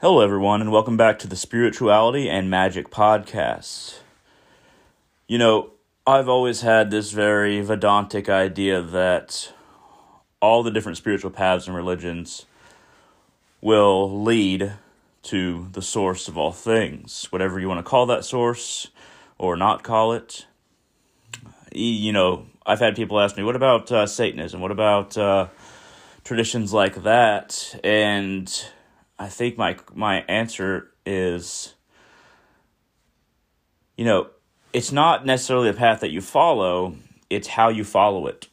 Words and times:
Hello, 0.00 0.20
everyone, 0.20 0.60
and 0.60 0.70
welcome 0.70 0.96
back 0.96 1.18
to 1.18 1.26
the 1.26 1.34
Spirituality 1.34 2.30
and 2.30 2.48
Magic 2.48 2.88
Podcast. 2.88 3.98
You 5.26 5.38
know, 5.38 5.72
I've 6.06 6.28
always 6.28 6.60
had 6.60 6.92
this 6.92 7.10
very 7.10 7.60
Vedantic 7.62 8.28
idea 8.28 8.80
that 8.80 9.52
all 10.40 10.62
the 10.62 10.70
different 10.70 10.98
spiritual 10.98 11.32
paths 11.32 11.66
and 11.66 11.74
religions 11.74 12.46
will 13.60 14.22
lead 14.22 14.74
to 15.22 15.66
the 15.72 15.82
source 15.82 16.28
of 16.28 16.38
all 16.38 16.52
things, 16.52 17.26
whatever 17.30 17.58
you 17.58 17.66
want 17.66 17.84
to 17.84 17.90
call 17.90 18.06
that 18.06 18.24
source 18.24 18.86
or 19.36 19.56
not 19.56 19.82
call 19.82 20.12
it. 20.12 20.46
You 21.74 22.12
know, 22.12 22.46
I've 22.64 22.78
had 22.78 22.94
people 22.94 23.18
ask 23.18 23.36
me, 23.36 23.42
what 23.42 23.56
about 23.56 23.90
uh, 23.90 24.06
Satanism? 24.06 24.60
What 24.60 24.70
about 24.70 25.18
uh, 25.18 25.48
traditions 26.22 26.72
like 26.72 27.02
that? 27.02 27.80
And 27.82 28.48
I 29.18 29.28
think 29.28 29.58
my 29.58 29.76
my 29.94 30.20
answer 30.28 30.90
is 31.04 31.74
you 33.98 34.04
know, 34.04 34.28
it's 34.72 34.92
not 34.92 35.26
necessarily 35.26 35.70
the 35.70 35.76
path 35.76 36.00
that 36.00 36.12
you 36.12 36.20
follow, 36.20 36.94
it's 37.28 37.48
how 37.48 37.68
you 37.68 37.82
follow 37.84 38.28
it. 38.28 38.46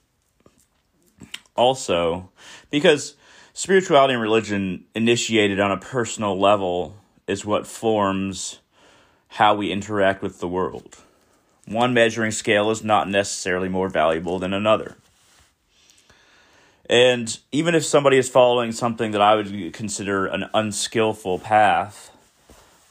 Also, 1.55 2.31
because 2.72 3.16
spirituality 3.53 4.13
and 4.13 4.22
religion 4.22 4.86
initiated 4.95 5.59
on 5.59 5.72
a 5.72 5.77
personal 5.77 6.38
level 6.38 6.97
is 7.27 7.45
what 7.45 7.67
forms 7.67 8.59
how 9.27 9.53
we 9.55 9.72
interact 9.72 10.22
with 10.22 10.39
the 10.39 10.47
world. 10.47 10.97
One 11.67 11.94
measuring 11.94 12.31
scale 12.31 12.72
is 12.72 12.84
not 12.84 13.08
necessarily 13.08 13.70
more 13.70 13.89
valuable 13.89 14.39
than 14.39 14.53
another. 14.53 14.97
And 16.89 17.38
even 17.52 17.73
if 17.73 17.84
somebody 17.84 18.17
is 18.17 18.30
following 18.30 18.71
something 18.71 19.12
that 19.12 19.21
I 19.21 19.35
would 19.35 19.73
consider 19.73 20.27
an 20.27 20.45
unskillful 20.53 21.39
path, 21.39 22.11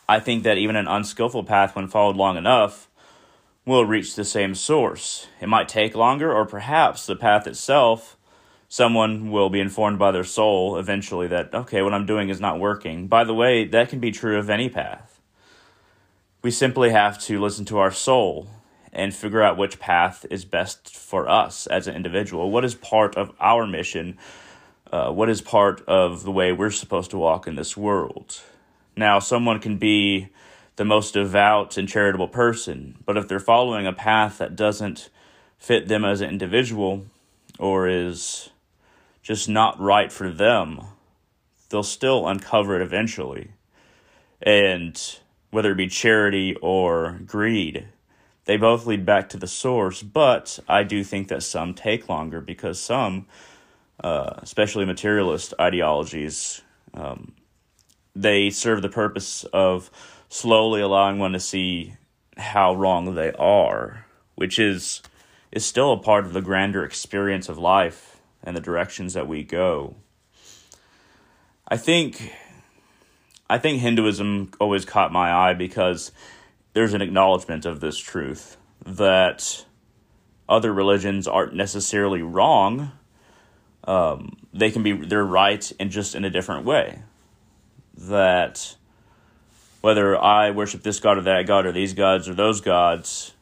I 0.08 0.20
think 0.20 0.42
that 0.42 0.58
even 0.58 0.76
an 0.76 0.88
unskillful 0.88 1.44
path, 1.44 1.76
when 1.76 1.88
followed 1.88 2.16
long 2.16 2.36
enough, 2.36 2.88
will 3.64 3.86
reach 3.86 4.14
the 4.14 4.24
same 4.24 4.54
source. 4.54 5.28
It 5.40 5.48
might 5.48 5.68
take 5.68 5.94
longer, 5.94 6.32
or 6.32 6.44
perhaps 6.44 7.06
the 7.06 7.16
path 7.16 7.46
itself, 7.46 8.16
someone 8.68 9.30
will 9.30 9.48
be 9.48 9.60
informed 9.60 9.98
by 9.98 10.10
their 10.10 10.24
soul 10.24 10.76
eventually 10.76 11.28
that, 11.28 11.54
okay, 11.54 11.80
what 11.80 11.94
I'm 11.94 12.06
doing 12.06 12.28
is 12.28 12.40
not 12.40 12.58
working. 12.58 13.06
By 13.06 13.24
the 13.24 13.34
way, 13.34 13.64
that 13.64 13.88
can 13.88 14.00
be 14.00 14.10
true 14.10 14.38
of 14.38 14.50
any 14.50 14.68
path. 14.68 15.20
We 16.42 16.50
simply 16.50 16.90
have 16.90 17.18
to 17.22 17.40
listen 17.40 17.64
to 17.66 17.78
our 17.78 17.92
soul 17.92 18.48
and 18.94 19.14
figure 19.14 19.42
out 19.42 19.56
which 19.56 19.78
path 19.78 20.24
is 20.30 20.44
best 20.44 20.94
for 20.96 21.28
us 21.28 21.66
as 21.66 21.86
an 21.86 21.96
individual. 21.96 22.50
What 22.50 22.64
is 22.64 22.74
part 22.74 23.16
of 23.16 23.32
our 23.40 23.66
mission? 23.66 24.16
Uh, 24.90 25.10
what 25.10 25.28
is 25.28 25.40
part 25.40 25.82
of 25.88 26.22
the 26.22 26.30
way 26.30 26.52
we're 26.52 26.70
supposed 26.70 27.10
to 27.10 27.18
walk 27.18 27.46
in 27.46 27.56
this 27.56 27.76
world? 27.76 28.40
Now, 28.96 29.18
someone 29.18 29.58
can 29.58 29.76
be 29.76 30.28
the 30.76 30.84
most 30.84 31.14
devout 31.14 31.76
and 31.76 31.88
charitable 31.88 32.28
person, 32.28 32.96
but 33.04 33.16
if 33.16 33.26
they're 33.26 33.40
following 33.40 33.86
a 33.86 33.92
path 33.92 34.38
that 34.38 34.56
doesn't 34.56 35.10
fit 35.58 35.88
them 35.88 36.04
as 36.04 36.20
an 36.20 36.30
individual 36.30 37.06
or 37.58 37.88
is 37.88 38.50
just 39.22 39.48
not 39.48 39.80
right 39.80 40.12
for 40.12 40.30
them, 40.30 40.80
they'll 41.70 41.82
still 41.82 42.28
uncover 42.28 42.76
it 42.76 42.82
eventually. 42.82 43.50
And 44.42 45.00
whether 45.50 45.72
it 45.72 45.76
be 45.76 45.88
charity 45.88 46.54
or 46.60 47.20
greed, 47.24 47.88
they 48.44 48.56
both 48.56 48.86
lead 48.86 49.06
back 49.06 49.28
to 49.30 49.36
the 49.36 49.46
source, 49.46 50.02
but 50.02 50.58
I 50.68 50.82
do 50.82 51.02
think 51.02 51.28
that 51.28 51.42
some 51.42 51.74
take 51.74 52.08
longer 52.08 52.40
because 52.40 52.80
some, 52.80 53.26
uh, 54.02 54.34
especially 54.38 54.84
materialist 54.84 55.54
ideologies, 55.60 56.62
um, 56.92 57.32
they 58.14 58.50
serve 58.50 58.82
the 58.82 58.88
purpose 58.88 59.44
of 59.44 59.90
slowly 60.28 60.80
allowing 60.80 61.18
one 61.18 61.32
to 61.32 61.40
see 61.40 61.94
how 62.36 62.74
wrong 62.74 63.14
they 63.14 63.32
are, 63.32 64.06
which 64.34 64.58
is 64.58 65.02
is 65.52 65.64
still 65.64 65.92
a 65.92 65.98
part 65.98 66.24
of 66.24 66.32
the 66.32 66.42
grander 66.42 66.84
experience 66.84 67.48
of 67.48 67.56
life 67.56 68.20
and 68.42 68.56
the 68.56 68.60
directions 68.60 69.14
that 69.14 69.28
we 69.28 69.44
go. 69.44 69.94
I 71.68 71.76
think 71.76 72.32
I 73.48 73.58
think 73.58 73.80
Hinduism 73.80 74.52
always 74.60 74.84
caught 74.84 75.12
my 75.12 75.32
eye 75.32 75.54
because 75.54 76.12
there's 76.74 76.92
an 76.92 77.00
acknowledgement 77.00 77.64
of 77.64 77.80
this 77.80 77.96
truth 77.96 78.56
that 78.84 79.64
other 80.48 80.72
religions 80.72 81.26
aren't 81.26 81.54
necessarily 81.54 82.22
wrong. 82.22 82.92
Um, 83.84 84.36
they 84.52 84.70
can 84.70 84.82
be 84.82 84.92
they're 84.92 85.24
right 85.24 85.72
and 85.80 85.90
just 85.90 86.14
in 86.14 86.24
a 86.24 86.30
different 86.30 86.66
way. 86.66 87.02
That 87.96 88.76
whether 89.80 90.16
I 90.16 90.50
worship 90.50 90.82
this 90.82 91.00
god 91.00 91.18
or 91.18 91.22
that 91.22 91.46
god 91.46 91.64
or 91.64 91.72
these 91.72 91.94
gods 91.94 92.28
or 92.28 92.34
those 92.34 92.60
gods, 92.60 93.32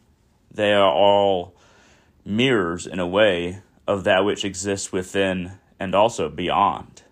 they 0.51 0.73
are 0.73 0.93
all 0.93 1.55
mirrors 2.25 2.87
in 2.87 3.01
a 3.01 3.07
way 3.07 3.61
of 3.87 4.05
that 4.05 4.25
which 4.25 4.45
exists 4.45 4.93
within 4.93 5.53
and 5.81 5.95
also 5.95 6.29
beyond. 6.29 7.03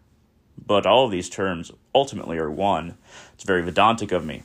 But 0.64 0.86
all 0.86 1.06
of 1.06 1.10
these 1.10 1.28
terms 1.28 1.72
ultimately 1.94 2.38
are 2.38 2.50
one. 2.50 2.96
It's 3.34 3.44
very 3.44 3.62
Vedantic 3.62 4.12
of 4.12 4.24
me. 4.24 4.42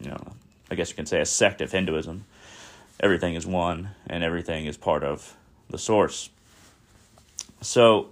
You 0.00 0.10
know, 0.10 0.32
I 0.70 0.74
guess 0.76 0.90
you 0.90 0.96
can 0.96 1.06
say, 1.06 1.20
a 1.20 1.26
sect 1.26 1.60
of 1.60 1.72
Hinduism. 1.72 2.24
Everything 3.00 3.34
is 3.34 3.46
one, 3.46 3.90
and 4.06 4.22
everything 4.22 4.66
is 4.66 4.76
part 4.76 5.02
of 5.02 5.36
the 5.68 5.78
source. 5.78 6.30
So, 7.60 8.10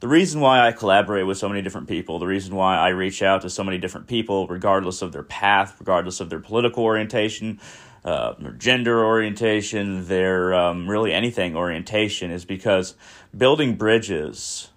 the 0.00 0.08
reason 0.08 0.40
why 0.40 0.66
I 0.66 0.72
collaborate 0.72 1.26
with 1.26 1.38
so 1.38 1.48
many 1.48 1.62
different 1.62 1.88
people, 1.88 2.18
the 2.18 2.26
reason 2.26 2.54
why 2.54 2.76
I 2.76 2.88
reach 2.88 3.22
out 3.22 3.42
to 3.42 3.50
so 3.50 3.64
many 3.64 3.78
different 3.78 4.06
people, 4.06 4.46
regardless 4.46 5.02
of 5.02 5.12
their 5.12 5.22
path, 5.22 5.76
regardless 5.78 6.20
of 6.20 6.30
their 6.30 6.38
political 6.38 6.84
orientation, 6.84 7.60
uh, 8.04 8.34
their 8.38 8.52
gender 8.52 9.04
orientation, 9.04 10.06
their 10.06 10.54
um, 10.54 10.88
really 10.88 11.12
anything 11.12 11.56
orientation, 11.56 12.30
is 12.30 12.44
because 12.44 12.94
building 13.36 13.74
bridges 13.74 14.70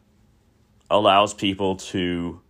allows 0.90 1.34
people 1.34 1.76
to 1.78 2.42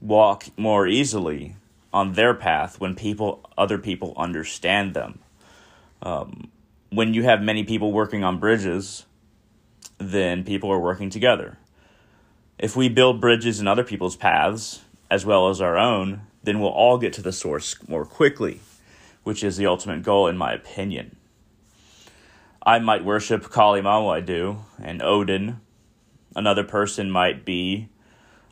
walk 0.00 0.46
more 0.56 0.86
easily 0.86 1.56
on 1.96 2.12
their 2.12 2.34
path 2.34 2.78
when 2.78 2.94
people 2.94 3.48
other 3.56 3.78
people 3.78 4.12
understand 4.18 4.92
them. 4.92 5.18
Um, 6.02 6.50
when 6.90 7.14
you 7.14 7.22
have 7.22 7.40
many 7.40 7.64
people 7.64 7.90
working 7.90 8.22
on 8.22 8.38
bridges, 8.38 9.06
then 9.96 10.44
people 10.44 10.70
are 10.70 10.78
working 10.78 11.08
together. 11.08 11.56
If 12.58 12.76
we 12.76 12.90
build 12.90 13.18
bridges 13.18 13.60
in 13.60 13.66
other 13.66 13.82
people's 13.82 14.14
paths 14.14 14.82
as 15.10 15.24
well 15.24 15.48
as 15.48 15.62
our 15.62 15.78
own, 15.78 16.20
then 16.42 16.60
we'll 16.60 16.68
all 16.68 16.98
get 16.98 17.14
to 17.14 17.22
the 17.22 17.32
source 17.32 17.74
more 17.88 18.04
quickly, 18.04 18.60
which 19.24 19.42
is 19.42 19.56
the 19.56 19.66
ultimate 19.66 20.02
goal, 20.02 20.26
in 20.26 20.36
my 20.36 20.52
opinion. 20.52 21.16
I 22.64 22.78
might 22.78 23.06
worship 23.06 23.44
Kali 23.44 23.80
Mama, 23.80 24.08
I 24.08 24.20
do, 24.20 24.58
and 24.82 25.02
Odin. 25.02 25.60
Another 26.34 26.64
person 26.64 27.10
might 27.10 27.46
be 27.46 27.88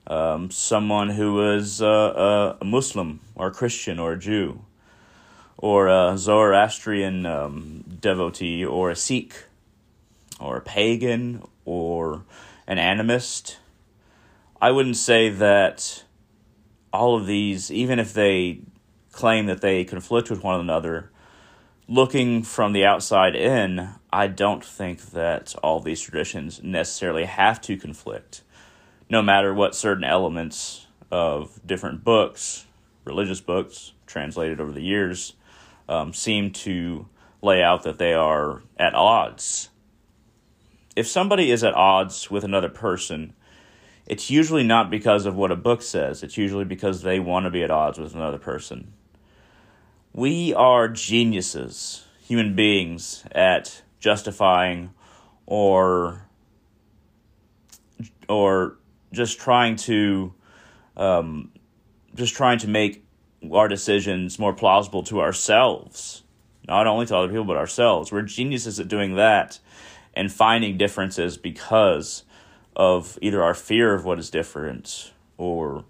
um, 0.06 0.50
someone 0.50 1.10
who 1.10 1.54
is 1.54 1.80
uh, 1.80 2.56
a 2.60 2.64
Muslim 2.64 3.20
or 3.34 3.50
Christian 3.50 3.98
or 3.98 4.12
a 4.12 4.18
Jew, 4.18 4.64
or 5.56 5.88
a 5.88 6.16
Zoroastrian 6.18 7.24
um, 7.26 7.84
devotee, 8.00 8.64
or 8.64 8.90
a 8.90 8.96
Sikh, 8.96 9.44
or 10.38 10.58
a 10.58 10.60
pagan, 10.60 11.42
or 11.64 12.24
an 12.66 12.78
animist. 12.78 13.56
I 14.60 14.70
wouldn't 14.70 14.96
say 14.96 15.30
that 15.30 16.04
all 16.92 17.16
of 17.16 17.26
these, 17.26 17.70
even 17.70 17.98
if 17.98 18.12
they 18.12 18.60
claim 19.12 19.46
that 19.46 19.60
they 19.60 19.84
conflict 19.84 20.30
with 20.30 20.42
one 20.42 20.60
another, 20.60 21.10
looking 21.88 22.42
from 22.42 22.72
the 22.72 22.84
outside 22.84 23.34
in, 23.34 23.90
I 24.12 24.26
don't 24.26 24.64
think 24.64 25.10
that 25.12 25.54
all 25.62 25.80
these 25.80 26.00
traditions 26.00 26.62
necessarily 26.62 27.24
have 27.24 27.60
to 27.62 27.76
conflict 27.76 28.42
no 29.08 29.22
matter 29.22 29.52
what 29.52 29.74
certain 29.74 30.04
elements 30.04 30.86
of 31.10 31.60
different 31.66 32.04
books, 32.04 32.66
religious 33.04 33.40
books, 33.40 33.92
translated 34.06 34.60
over 34.60 34.72
the 34.72 34.82
years, 34.82 35.34
um, 35.88 36.12
seem 36.12 36.50
to 36.50 37.06
lay 37.42 37.62
out 37.62 37.82
that 37.82 37.98
they 37.98 38.14
are 38.14 38.62
at 38.78 38.94
odds. 38.94 39.68
If 40.96 41.06
somebody 41.06 41.50
is 41.50 41.62
at 41.62 41.74
odds 41.74 42.30
with 42.30 42.44
another 42.44 42.68
person, 42.68 43.34
it's 44.06 44.30
usually 44.30 44.64
not 44.64 44.90
because 44.90 45.26
of 45.26 45.36
what 45.36 45.50
a 45.50 45.56
book 45.56 45.82
says, 45.82 46.22
it's 46.22 46.36
usually 46.36 46.64
because 46.64 47.02
they 47.02 47.18
want 47.18 47.44
to 47.44 47.50
be 47.50 47.62
at 47.62 47.70
odds 47.70 47.98
with 47.98 48.14
another 48.14 48.38
person. 48.38 48.92
We 50.12 50.54
are 50.54 50.88
geniuses, 50.88 52.04
human 52.20 52.54
beings, 52.54 53.24
at 53.32 53.82
justifying 53.98 54.94
or 55.46 56.26
or 58.28 58.76
just 59.14 59.38
trying 59.38 59.76
to 59.76 60.34
um, 60.96 61.50
just 62.14 62.34
trying 62.34 62.58
to 62.58 62.68
make 62.68 63.04
our 63.52 63.68
decisions 63.68 64.38
more 64.38 64.52
plausible 64.52 65.02
to 65.04 65.20
ourselves, 65.20 66.22
not 66.66 66.86
only 66.86 67.06
to 67.06 67.16
other 67.16 67.28
people 67.28 67.44
but 67.44 67.56
ourselves. 67.56 68.12
We're 68.12 68.22
geniuses 68.22 68.78
at 68.80 68.88
doing 68.88 69.16
that 69.16 69.58
and 70.14 70.32
finding 70.32 70.78
differences 70.78 71.36
because 71.36 72.22
of 72.76 73.18
either 73.20 73.42
our 73.42 73.54
fear 73.54 73.94
of 73.94 74.04
what 74.04 74.18
is 74.18 74.30
different 74.30 75.12
or 75.36 75.84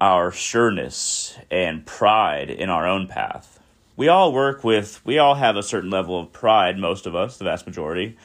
our 0.00 0.30
sureness 0.30 1.36
and 1.50 1.84
pride 1.84 2.50
in 2.50 2.70
our 2.70 2.86
own 2.86 3.06
path. 3.06 3.60
We 3.96 4.08
all 4.08 4.32
work 4.32 4.62
with, 4.62 5.04
we 5.04 5.18
all 5.18 5.34
have 5.34 5.56
a 5.56 5.62
certain 5.62 5.90
level 5.90 6.20
of 6.20 6.32
pride, 6.32 6.78
most 6.78 7.06
of 7.06 7.16
us, 7.16 7.36
the 7.36 7.44
vast 7.44 7.66
majority, 7.66 8.16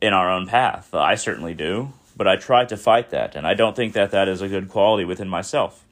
in 0.00 0.12
our 0.12 0.28
own 0.28 0.48
path. 0.48 0.92
I 0.92 1.14
certainly 1.14 1.54
do, 1.54 1.92
but 2.16 2.28
I 2.28 2.36
try 2.36 2.64
to 2.64 2.76
fight 2.76 3.10
that, 3.10 3.34
and 3.34 3.46
I 3.46 3.54
don't 3.54 3.76
think 3.76 3.92
that 3.94 4.10
that 4.10 4.28
is 4.28 4.42
a 4.42 4.48
good 4.48 4.68
quality 4.68 5.04
within 5.04 5.28
myself. 5.28 5.84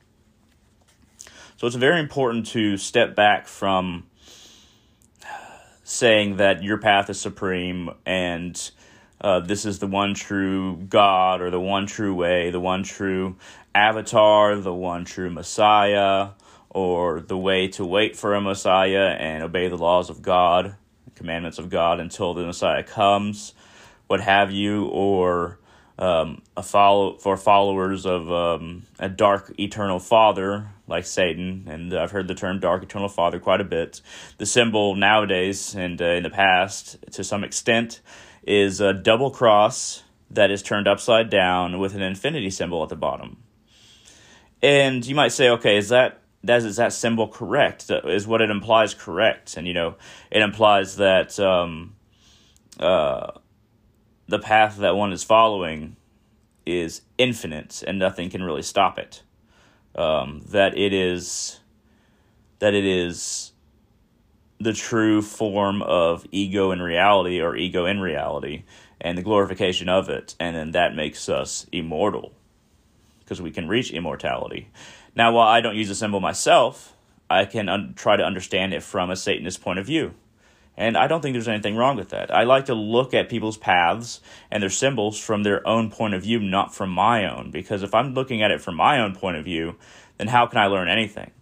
So 1.57 1.67
it's 1.67 1.77
very 1.77 2.01
important 2.01 2.47
to 2.49 2.77
step 2.77 3.15
back 3.15 3.47
from 3.47 4.05
saying 5.85 6.37
that 6.37 6.63
your 6.63 6.79
path 6.79 7.11
is 7.11 7.21
supreme 7.21 7.91
and 8.07 8.71
uh, 9.21 9.41
this 9.41 9.67
is 9.67 9.79
the 9.81 9.87
one 9.87 10.15
true 10.15 10.77
God 10.77 11.43
or 11.43 11.51
the 11.51 11.61
one 11.61 11.87
true 11.87 12.15
way, 12.15 12.51
the 12.51 12.61
one 12.61 12.83
true 12.83 13.37
avatar, 13.75 14.57
the 14.57 14.73
one 14.73 15.05
true 15.05 15.29
Messiah, 15.29 16.31
or 16.71 17.21
the 17.21 17.37
way 17.37 17.69
to 17.69 17.85
wait 17.85 18.17
for 18.17 18.35
a 18.35 18.41
Messiah 18.41 19.17
and 19.19 19.43
obey 19.43 19.69
the 19.69 19.77
laws 19.77 20.09
of 20.09 20.23
God, 20.23 20.77
commandments 21.15 21.59
of 21.59 21.69
God 21.69 22.01
until 22.01 22.33
the 22.33 22.47
Messiah 22.47 22.83
comes, 22.83 23.53
what 24.07 24.21
have 24.21 24.51
you, 24.51 24.87
or 24.87 25.59
um, 26.01 26.41
a 26.57 26.63
follow 26.63 27.19
for 27.19 27.37
followers 27.37 28.07
of 28.07 28.33
um, 28.33 28.85
a 28.99 29.09
dark 29.09 29.53
eternal 29.61 30.01
father 30.01 30.71
like 30.89 31.05
Satan, 31.05 31.67
and 31.69 31.95
I've 31.95 32.11
heard 32.11 32.27
the 32.27 32.35
term 32.35 32.59
dark 32.59 32.83
eternal 32.83 33.09
father 33.09 33.39
quite 33.39 33.61
a 33.61 33.65
bit. 33.65 34.01
The 34.39 34.47
symbol 34.47 34.97
nowadays 34.97 35.75
and 35.75 36.01
uh, 36.01 36.07
in 36.07 36.23
the 36.23 36.31
past, 36.31 36.97
to 37.13 37.23
some 37.23 37.45
extent, 37.45 38.01
is 38.43 38.81
a 38.81 38.95
double 38.95 39.31
cross 39.31 40.03
that 40.31 40.51
is 40.51 40.63
turned 40.63 40.89
upside 40.89 41.29
down 41.29 41.79
with 41.79 41.95
an 41.95 42.03
infinity 42.03 42.51
symbol 42.51 42.83
at 42.83 42.89
the 42.89 42.97
bottom. 42.97 43.37
And 44.63 45.05
you 45.07 45.15
might 45.15 45.33
say, 45.33 45.51
okay, 45.51 45.77
is 45.77 45.91
that 45.91 46.23
that 46.45 46.63
is 46.63 46.77
that 46.77 46.95
symbol 46.95 47.29
correct? 47.29 47.91
Is 47.91 48.27
what 48.27 48.41
it 48.41 48.51
implies 48.51 48.95
correct? 48.95 49.59
And 49.59 49.67
you 49.67 49.75
know, 49.75 49.97
it 50.31 50.41
implies 50.41 50.97
that 50.97 51.39
um, 51.39 51.95
uh, 52.79 53.33
the 54.31 54.39
path 54.39 54.77
that 54.77 54.95
one 54.95 55.13
is 55.13 55.25
following 55.25 55.97
is 56.65 57.03
infinite 57.19 57.83
and 57.87 57.99
nothing 57.99 58.31
can 58.31 58.45
really 58.45 58.63
stop 58.63 58.97
it. 58.97 59.23
Um, 59.97 60.43
that 60.51 60.79
it 60.79 60.93
is 60.93 61.59
that 62.61 62.75
it 62.75 62.85
is 62.85 63.53
the 64.61 64.73
true 64.73 65.21
form 65.21 65.83
of 65.83 66.25
ego 66.31 66.71
in 66.71 66.81
reality 66.81 67.41
or 67.41 67.57
ego 67.57 67.87
in 67.87 67.99
reality 67.99 68.63
and 69.01 69.19
the 69.19 69.23
glorification 69.23 69.89
of 69.89 70.09
it 70.09 70.37
and 70.39 70.55
then 70.55 70.71
that 70.73 70.95
makes 70.95 71.29
us 71.29 71.67
immortal 71.73 72.33
because 73.21 73.43
we 73.43 73.51
can 73.51 73.67
reach 73.67 73.91
immortality 73.91 74.69
now 75.17 75.33
while 75.33 75.49
i 75.49 75.63
don't 75.63 75.77
use 75.77 75.89
the 75.89 75.95
symbol 75.95 76.21
myself 76.21 76.95
i 77.31 77.47
can 77.47 77.71
un- 77.71 77.95
try 77.97 78.17
to 78.17 78.23
understand 78.23 78.75
it 78.75 78.83
from 78.83 79.11
a 79.11 79.17
satanist 79.17 79.63
point 79.63 79.79
of 79.79 79.87
view 79.87 80.15
and 80.81 80.97
I 80.97 81.09
don't 81.09 81.21
think 81.21 81.35
there's 81.35 81.47
anything 81.47 81.77
wrong 81.77 81.99
with 81.99 82.09
that. 82.09 82.35
I 82.35 82.45
like 82.45 82.65
to 82.65 82.75
look 82.75 83.13
at 83.13 83.29
people's 83.29 83.59
paths 83.59 84.23
and 84.51 84.63
their 84.63 84.71
symbols 84.71 85.21
from 85.21 85.43
their 85.43 85.65
own 85.69 85.91
point 85.91 86.15
of 86.15 86.23
view, 86.23 86.41
not 86.41 86.75
from 86.75 86.89
my 86.89 87.31
own. 87.31 87.51
Because 87.51 87.83
if 87.83 87.95
I'm 87.95 88.15
looking 88.15 88.43
at 88.43 88.51
it 88.51 88.63
from 88.63 88.77
my 88.77 88.99
own 88.99 89.15
point 89.15 89.37
of 89.37 89.45
view, 89.45 89.77
then 90.17 90.29
how 90.29 90.47
can 90.47 90.57
I 90.57 90.69
learn 90.69 90.89
anything? 90.89 91.33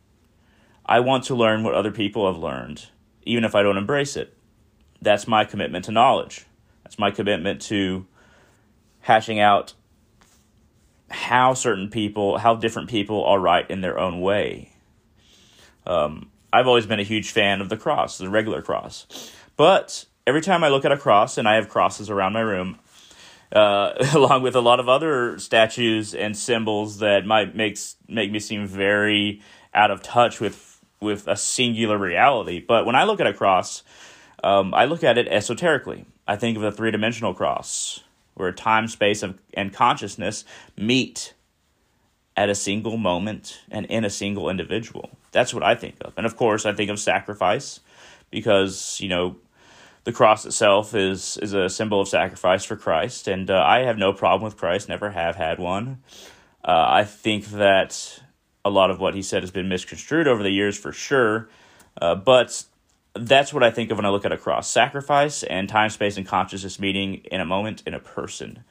I 0.85 0.99
want 0.99 1.23
to 1.25 1.37
learn 1.37 1.63
what 1.63 1.75
other 1.75 1.93
people 1.93 2.27
have 2.27 2.43
learned, 2.43 2.87
even 3.23 3.45
if 3.45 3.55
I 3.55 3.63
don't 3.63 3.77
embrace 3.77 4.17
it. 4.17 4.37
That's 5.01 5.29
my 5.29 5.45
commitment 5.45 5.85
to 5.85 5.93
knowledge. 5.93 6.45
That's 6.83 6.99
my 6.99 7.13
commitment 7.13 7.63
to 7.63 8.09
hashing 9.03 9.39
out 9.39 9.75
how 11.11 11.55
certain 11.55 11.91
people, 11.91 12.39
how 12.39 12.57
different 12.57 12.91
people 12.91 13.25
are 13.25 13.39
right 13.39 13.71
in 13.71 13.83
their 13.83 14.01
own 14.01 14.21
way. 14.21 14.73
Um, 15.87 16.33
I've 16.53 16.67
always 16.67 16.87
been 16.87 17.01
a 17.01 17.05
huge 17.05 17.31
fan 17.31 17.61
of 17.61 17.69
the 17.69 17.77
cross, 17.77 18.19
the 18.19 18.31
regular 18.31 18.63
cross. 18.63 19.07
But 19.57 20.07
every 20.27 20.41
time 20.41 20.65
I 20.65 20.69
look 20.69 20.85
at 20.85 20.93
a 20.93 20.97
cross, 20.97 21.39
and 21.39 21.49
I 21.49 21.57
have 21.57 21.69
crosses 21.69 22.11
around 22.11 22.33
my 22.33 22.41
room, 22.41 22.79
uh, 23.53 23.93
along 24.15 24.43
with 24.43 24.55
a 24.55 24.61
lot 24.61 24.81
of 24.81 24.89
other 24.89 25.39
statues 25.39 26.15
and 26.15 26.37
symbols 26.37 26.99
that 26.99 27.27
might 27.27 27.55
makes 27.55 27.97
make 28.09 28.31
me 28.31 28.39
seem 28.39 28.67
very 28.67 29.43
out 29.75 29.91
of 29.91 30.03
touch 30.03 30.41
with 30.41 30.81
with 31.01 31.29
a 31.29 31.37
singular 31.37 31.99
reality. 31.99 32.65
But 32.67 32.87
when 32.87 32.97
I 32.97 33.05
look 33.05 33.21
at 33.21 33.27
a 33.27 33.33
cross, 33.33 33.83
um, 34.43 34.75
I 34.75 34.87
look 34.87 35.05
at 35.05 35.19
it 35.19 35.29
esoterically. 35.29 36.07
I 36.27 36.37
think 36.37 36.57
of 36.57 36.63
a 36.63 36.73
three 36.73 36.91
dimensional 36.91 37.35
cross 37.35 38.03
where 38.35 38.53
time, 38.53 38.87
space, 38.87 39.25
and 39.55 39.73
consciousness 39.73 40.45
meet 40.77 41.35
at 42.39 42.49
a 42.49 42.55
single 42.55 42.97
moment 42.97 43.61
and 43.69 43.85
in 43.87 44.05
a 44.05 44.11
single 44.11 44.49
individual. 44.49 45.11
That's 45.33 45.53
what 45.53 45.65
I 45.65 45.75
think 45.75 45.97
of. 46.03 46.13
And 46.17 46.25
of 46.25 46.37
course, 46.37 46.65
I 46.65 46.73
think 46.73 46.89
of 46.89 47.01
sacrifice 47.01 47.81
because, 48.31 49.01
you 49.01 49.09
know, 49.09 49.37
the 50.05 50.13
cross 50.13 50.47
itself 50.47 50.95
is 50.95 51.37
is 51.43 51.53
a 51.53 51.69
symbol 51.69 52.01
of 52.01 52.09
sacrifice 52.09 52.65
for 52.65 52.77
Christ, 52.77 53.27
and 53.27 53.51
uh, 53.51 53.61
I 53.61 53.81
have 53.81 53.99
no 53.99 54.13
problem 54.13 54.45
with 54.45 54.57
Christ. 54.57 54.89
Never 54.89 55.11
have 55.11 55.35
had 55.35 55.59
one. 55.59 55.99
Uh, 56.65 56.87
I 57.01 57.05
think 57.05 57.47
that 57.47 58.23
a 58.65 58.71
lot 58.71 58.91
of 58.91 59.01
what 59.01 59.15
he 59.15 59.23
said 59.23 59.43
has 59.43 59.51
been 59.51 59.69
misconstrued 59.69 60.29
over 60.29 60.43
the 60.43 60.51
years, 60.51 60.79
for 60.79 60.93
sure. 60.93 61.49
Uh, 62.01 62.15
but 62.15 62.65
that's 63.15 63.53
what 63.53 63.65
I 63.65 63.71
think 63.73 63.91
of 63.91 63.99
when 63.99 64.07
I 64.07 64.11
look 64.11 64.25
at 64.25 64.33
a 64.33 64.39
cross: 64.39 64.71
sacrifice 64.71 65.43
and 65.43 65.69
time, 65.69 65.91
space, 65.91 66.17
and 66.17 66.27
consciousness 66.27 66.79
meeting 66.79 67.17
in 67.33 67.41
a 67.41 67.45
moment 67.45 67.83
in 67.85 67.95
a 67.95 68.01
person, 68.01 68.63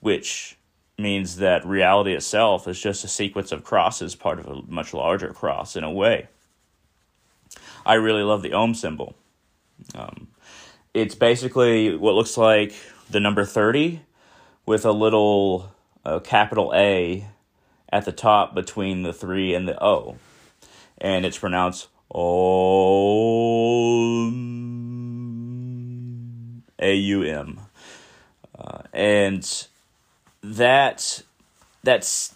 which 0.00 0.56
means 0.98 1.36
that 1.36 1.66
reality 1.66 2.14
itself 2.14 2.66
is 2.66 2.80
just 2.80 3.04
a 3.04 3.08
sequence 3.08 3.52
of 3.52 3.64
crosses, 3.64 4.14
part 4.14 4.38
of 4.38 4.46
a 4.46 4.62
much 4.68 4.94
larger 4.94 5.32
cross 5.32 5.76
in 5.76 5.84
a 5.84 5.90
way. 5.90 6.28
I 7.84 7.94
really 7.94 8.22
love 8.22 8.42
the 8.42 8.52
Om 8.52 8.74
symbol. 8.74 9.14
Um, 9.94 10.28
it's 10.94 11.14
basically 11.14 11.94
what 11.94 12.14
looks 12.14 12.36
like 12.36 12.74
the 13.10 13.20
number 13.20 13.44
30 13.44 14.00
with 14.64 14.84
a 14.84 14.92
little 14.92 15.70
uh, 16.04 16.20
capital 16.20 16.72
A 16.74 17.26
at 17.92 18.04
the 18.04 18.12
top 18.12 18.54
between 18.54 19.02
the 19.02 19.12
3 19.12 19.54
and 19.54 19.68
the 19.68 19.82
O. 19.82 20.16
And 20.98 21.26
it's 21.26 21.38
pronounced 21.38 21.88
Om. 22.10 23.36
A 26.78 26.94
U 26.94 27.22
M. 27.22 27.60
Uh, 28.58 28.82
and 28.92 29.66
that 30.54 31.22
that's 31.82 32.34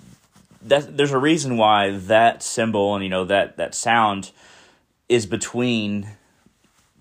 that 0.63 0.97
there's 0.97 1.13
a 1.13 1.19
reason 1.19 1.57
why 1.57 1.91
that 1.91 2.43
symbol 2.43 2.95
and 2.95 3.05
you 3.05 3.11
know 3.11 3.25
that 3.25 3.57
that 3.57 3.75
sound 3.75 4.31
is 5.09 5.27
between 5.27 6.09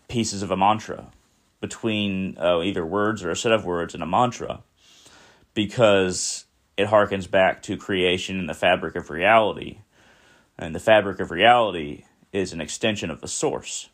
pieces 0.07 0.41
of 0.41 0.51
a 0.51 0.57
mantra 0.57 1.07
between 1.61 2.37
uh, 2.37 2.61
either 2.61 2.85
words 2.85 3.23
or 3.23 3.31
a 3.31 3.35
set 3.35 3.51
of 3.51 3.65
words 3.65 3.93
in 3.93 4.01
a 4.01 4.05
mantra 4.05 4.61
because 5.53 6.45
it 6.77 6.87
harkens 6.87 7.29
back 7.29 7.61
to 7.63 7.75
creation 7.75 8.39
and 8.39 8.49
the 8.49 8.53
fabric 8.53 8.95
of 8.95 9.09
reality. 9.09 9.79
And 10.57 10.73
the 10.73 10.79
fabric 10.79 11.19
of 11.19 11.31
reality 11.31 12.05
is 12.31 12.53
an 12.53 12.61
extension 12.61 13.09
of 13.09 13.21
the 13.21 13.27
source. 13.27 13.89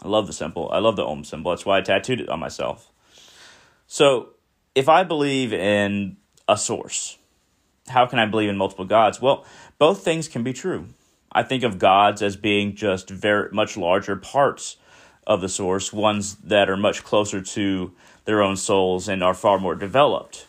I 0.00 0.08
love 0.08 0.26
the 0.26 0.32
symbol 0.32 0.68
i 0.72 0.78
love 0.78 0.96
the 0.96 1.06
om 1.06 1.24
symbol. 1.24 1.50
That's 1.50 1.66
why 1.66 1.78
i 1.78 1.80
tattooed 1.80 2.20
it 2.20 2.28
on 2.28 2.40
myself. 2.40 2.90
So 3.86 4.30
if 4.74 4.88
I 4.88 5.04
believe 5.04 5.52
in 5.52 6.16
a 6.48 6.56
source, 6.56 7.18
how 7.88 8.06
can 8.06 8.18
I 8.18 8.26
believe 8.26 8.48
in 8.48 8.56
multiple 8.56 8.84
gods? 8.84 9.20
Well, 9.20 9.44
both 9.78 10.04
things 10.04 10.28
can 10.28 10.42
be 10.42 10.52
true. 10.52 10.88
I 11.32 11.42
think 11.42 11.62
of 11.62 11.78
gods 11.78 12.22
as 12.22 12.36
being 12.36 12.74
just 12.74 13.10
very 13.10 13.50
much 13.52 13.76
larger 13.76 14.16
parts 14.16 14.76
of 15.26 15.40
the 15.40 15.48
source, 15.48 15.92
ones 15.92 16.36
that 16.36 16.68
are 16.68 16.76
much 16.76 17.04
closer 17.04 17.40
to 17.40 17.92
their 18.24 18.42
own 18.42 18.56
souls 18.56 19.08
and 19.08 19.22
are 19.22 19.34
far 19.34 19.58
more 19.58 19.74
developed. 19.74 20.46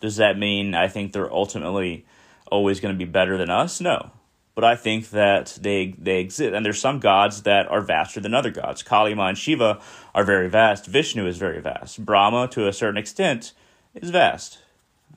Does 0.00 0.16
that 0.16 0.38
mean 0.38 0.74
I 0.74 0.88
think 0.88 1.12
they're 1.12 1.32
ultimately 1.32 2.06
always 2.50 2.80
going 2.80 2.94
to 2.94 2.98
be 2.98 3.10
better 3.10 3.38
than 3.38 3.50
us? 3.50 3.80
No 3.80 4.10
but 4.54 4.64
I 4.64 4.76
think 4.76 5.10
that 5.10 5.58
they 5.60 5.94
they 5.98 6.20
exist. 6.20 6.54
And 6.54 6.64
there's 6.64 6.80
some 6.80 7.00
gods 7.00 7.42
that 7.42 7.66
are 7.68 7.80
vaster 7.80 8.20
than 8.20 8.34
other 8.34 8.50
gods. 8.50 8.82
Kali 8.82 9.14
Ma 9.14 9.28
and 9.28 9.38
Shiva 9.38 9.80
are 10.14 10.24
very 10.24 10.48
vast. 10.48 10.86
Vishnu 10.86 11.26
is 11.26 11.38
very 11.38 11.60
vast. 11.60 12.04
Brahma, 12.04 12.48
to 12.48 12.68
a 12.68 12.72
certain 12.72 12.98
extent, 12.98 13.52
is 13.94 14.10
vast. 14.10 14.58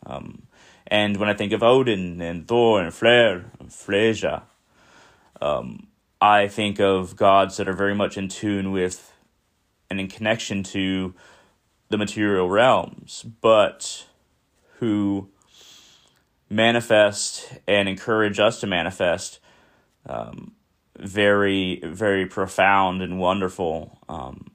Um, 0.06 0.44
and 0.88 1.18
when 1.18 1.30
I 1.30 1.34
think 1.34 1.52
of 1.52 1.64
Odin 1.64 2.22
and 2.22 2.48
Thor 2.48 2.82
and 2.82 2.94
Freyr 2.94 3.46
and 3.60 3.70
Freyja, 3.70 4.44
um, 5.42 5.88
I 6.22 6.48
think 6.48 6.80
of 6.80 7.16
gods 7.16 7.58
that 7.58 7.68
are 7.68 7.74
very 7.74 7.96
much 7.96 8.18
in 8.18 8.30
tune 8.30 8.72
with 8.72 9.12
and 9.90 10.00
in 10.00 10.08
connection 10.08 10.64
to 10.64 11.14
the 11.90 11.98
material 11.98 12.50
realms, 12.50 13.24
but 13.42 14.06
who 14.80 15.30
manifest 16.50 17.52
and 17.68 17.90
encourage 17.90 18.40
us 18.40 18.60
to 18.60 18.68
manifest 18.68 19.40
um, 20.08 20.54
very, 20.98 21.82
very 21.84 22.26
profound 22.26 23.02
and 23.02 23.20
wonderful 23.20 24.00
um, 24.08 24.52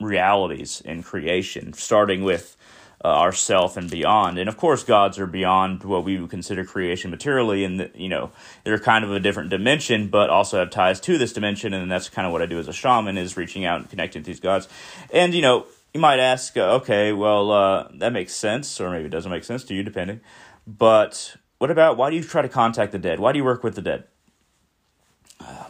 realities 0.00 0.80
in 0.84 1.02
creation, 1.02 1.72
starting 1.72 2.22
with 2.22 2.56
uh, 3.02 3.08
ourself 3.08 3.76
and 3.76 3.90
beyond. 3.90 4.38
And 4.38 4.48
of 4.48 4.56
course, 4.56 4.84
gods 4.84 5.18
are 5.18 5.26
beyond 5.26 5.84
what 5.84 6.04
we 6.04 6.18
would 6.20 6.30
consider 6.30 6.64
creation 6.64 7.10
materially, 7.10 7.64
and 7.64 7.80
the, 7.80 7.90
you 7.94 8.08
know 8.08 8.30
they're 8.64 8.78
kind 8.78 9.04
of 9.04 9.12
a 9.12 9.20
different 9.20 9.50
dimension, 9.50 10.08
but 10.08 10.28
also 10.30 10.58
have 10.58 10.70
ties 10.70 11.00
to 11.00 11.16
this 11.16 11.32
dimension. 11.32 11.72
And 11.72 11.90
that's 11.90 12.08
kind 12.08 12.26
of 12.26 12.32
what 12.32 12.42
I 12.42 12.46
do 12.46 12.58
as 12.58 12.68
a 12.68 12.72
shaman 12.72 13.16
is 13.16 13.36
reaching 13.36 13.64
out 13.64 13.80
and 13.80 13.90
connecting 13.90 14.22
to 14.22 14.26
these 14.26 14.40
gods. 14.40 14.68
And 15.12 15.34
you 15.34 15.42
know, 15.42 15.66
you 15.94 16.00
might 16.00 16.20
ask, 16.20 16.56
uh, 16.56 16.74
okay, 16.76 17.12
well, 17.12 17.50
uh, 17.50 17.88
that 17.94 18.12
makes 18.12 18.34
sense, 18.34 18.80
or 18.80 18.90
maybe 18.90 19.06
it 19.06 19.10
doesn't 19.10 19.30
make 19.30 19.44
sense 19.44 19.64
to 19.64 19.74
you, 19.74 19.82
depending. 19.82 20.20
But 20.78 21.36
what 21.58 21.70
about 21.70 21.96
why 21.96 22.10
do 22.10 22.16
you 22.16 22.22
try 22.22 22.42
to 22.42 22.48
contact 22.48 22.92
the 22.92 22.98
dead? 22.98 23.18
Why 23.18 23.32
do 23.32 23.38
you 23.38 23.44
work 23.44 23.64
with 23.64 23.74
the 23.74 23.82
dead? 23.82 24.04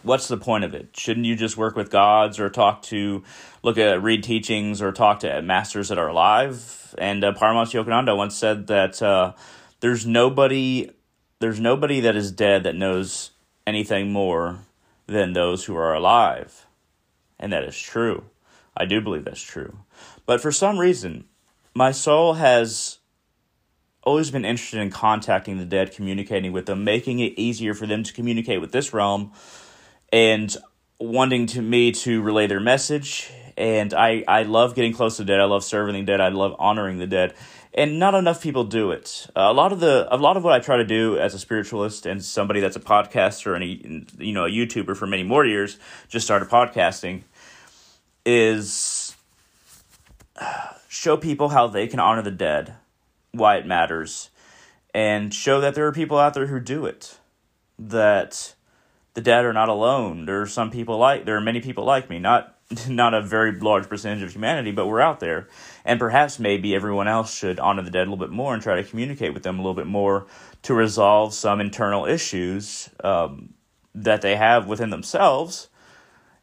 what's 0.02 0.28
the 0.28 0.36
point 0.36 0.64
of 0.64 0.74
it? 0.74 0.96
Shouldn't 0.96 1.26
you 1.26 1.36
just 1.36 1.56
work 1.56 1.76
with 1.76 1.90
gods 1.90 2.38
or 2.40 2.48
talk 2.48 2.82
to, 2.82 3.22
look 3.62 3.78
at, 3.78 4.02
read 4.02 4.22
teachings 4.22 4.80
or 4.82 4.92
talk 4.92 5.20
to 5.20 5.42
masters 5.42 5.88
that 5.88 5.98
are 5.98 6.08
alive? 6.08 6.94
And 6.98 7.22
uh, 7.22 7.32
Paramahansa 7.32 7.84
Yogananda 7.84 8.16
once 8.16 8.36
said 8.36 8.66
that 8.68 9.00
uh, 9.02 9.34
there's 9.80 10.06
nobody, 10.06 10.90
there's 11.38 11.60
nobody 11.60 12.00
that 12.00 12.16
is 12.16 12.32
dead 12.32 12.64
that 12.64 12.76
knows 12.76 13.30
anything 13.66 14.12
more 14.12 14.60
than 15.06 15.32
those 15.32 15.64
who 15.64 15.76
are 15.76 15.94
alive, 15.94 16.66
and 17.38 17.52
that 17.52 17.64
is 17.64 17.78
true. 17.78 18.24
I 18.76 18.84
do 18.84 19.00
believe 19.00 19.24
that's 19.24 19.42
true. 19.42 19.78
But 20.24 20.40
for 20.40 20.52
some 20.52 20.78
reason, 20.78 21.24
my 21.74 21.90
soul 21.90 22.34
has 22.34 22.99
always 24.02 24.30
been 24.30 24.44
interested 24.44 24.80
in 24.80 24.90
contacting 24.90 25.58
the 25.58 25.64
dead, 25.64 25.92
communicating 25.92 26.52
with 26.52 26.66
them, 26.66 26.84
making 26.84 27.18
it 27.18 27.38
easier 27.38 27.74
for 27.74 27.86
them 27.86 28.02
to 28.02 28.12
communicate 28.12 28.60
with 28.60 28.72
this 28.72 28.92
realm, 28.92 29.32
and 30.12 30.56
wanting 30.98 31.46
to 31.46 31.62
me 31.62 31.92
to 31.92 32.22
relay 32.22 32.46
their 32.46 32.60
message. 32.60 33.30
And 33.56 33.92
I, 33.92 34.24
I 34.26 34.44
love 34.44 34.74
getting 34.74 34.92
close 34.92 35.16
to 35.16 35.22
the 35.22 35.26
dead. 35.26 35.40
I 35.40 35.44
love 35.44 35.64
serving 35.64 35.94
the 35.94 36.02
dead. 36.02 36.20
I 36.20 36.28
love 36.28 36.54
honoring 36.58 36.98
the 36.98 37.06
dead. 37.06 37.34
And 37.72 37.98
not 37.98 38.14
enough 38.14 38.42
people 38.42 38.64
do 38.64 38.90
it. 38.90 39.26
Uh, 39.36 39.42
a 39.42 39.52
lot 39.52 39.72
of 39.72 39.78
the 39.78 40.08
a 40.12 40.16
lot 40.16 40.36
of 40.36 40.42
what 40.42 40.52
I 40.52 40.58
try 40.58 40.78
to 40.78 40.84
do 40.84 41.16
as 41.18 41.34
a 41.34 41.38
spiritualist 41.38 42.04
and 42.04 42.22
somebody 42.24 42.58
that's 42.58 42.74
a 42.74 42.80
podcaster 42.80 43.54
and 43.54 43.62
a, 43.62 44.24
you 44.24 44.32
know 44.32 44.44
a 44.44 44.50
YouTuber 44.50 44.96
for 44.96 45.06
many 45.06 45.22
more 45.22 45.46
years, 45.46 45.78
just 46.08 46.26
started 46.26 46.48
podcasting, 46.48 47.22
is 48.26 49.14
show 50.88 51.16
people 51.16 51.50
how 51.50 51.68
they 51.68 51.86
can 51.86 52.00
honor 52.00 52.22
the 52.22 52.32
dead 52.32 52.74
why 53.32 53.56
it 53.56 53.66
matters 53.66 54.30
and 54.94 55.32
show 55.32 55.60
that 55.60 55.74
there 55.74 55.86
are 55.86 55.92
people 55.92 56.18
out 56.18 56.34
there 56.34 56.46
who 56.46 56.60
do 56.60 56.86
it. 56.86 57.18
That 57.78 58.54
the 59.14 59.20
dead 59.20 59.44
are 59.44 59.52
not 59.52 59.68
alone. 59.68 60.26
There 60.26 60.40
are 60.42 60.46
some 60.46 60.70
people 60.70 60.98
like 60.98 61.24
there 61.24 61.36
are 61.36 61.40
many 61.40 61.60
people 61.60 61.84
like 61.84 62.10
me, 62.10 62.18
not 62.18 62.56
not 62.88 63.14
a 63.14 63.22
very 63.22 63.58
large 63.58 63.88
percentage 63.88 64.22
of 64.22 64.32
humanity, 64.32 64.70
but 64.70 64.86
we're 64.86 65.00
out 65.00 65.20
there. 65.20 65.48
And 65.84 65.98
perhaps 65.98 66.38
maybe 66.38 66.74
everyone 66.74 67.08
else 67.08 67.34
should 67.34 67.58
honor 67.58 67.82
the 67.82 67.90
dead 67.90 68.06
a 68.06 68.10
little 68.10 68.16
bit 68.16 68.30
more 68.30 68.54
and 68.54 68.62
try 68.62 68.76
to 68.76 68.84
communicate 68.84 69.34
with 69.34 69.42
them 69.42 69.58
a 69.58 69.62
little 69.62 69.74
bit 69.74 69.86
more 69.86 70.26
to 70.62 70.74
resolve 70.74 71.34
some 71.34 71.60
internal 71.60 72.04
issues 72.04 72.90
um, 73.02 73.54
that 73.94 74.20
they 74.22 74.36
have 74.36 74.66
within 74.66 74.90
themselves 74.90 75.68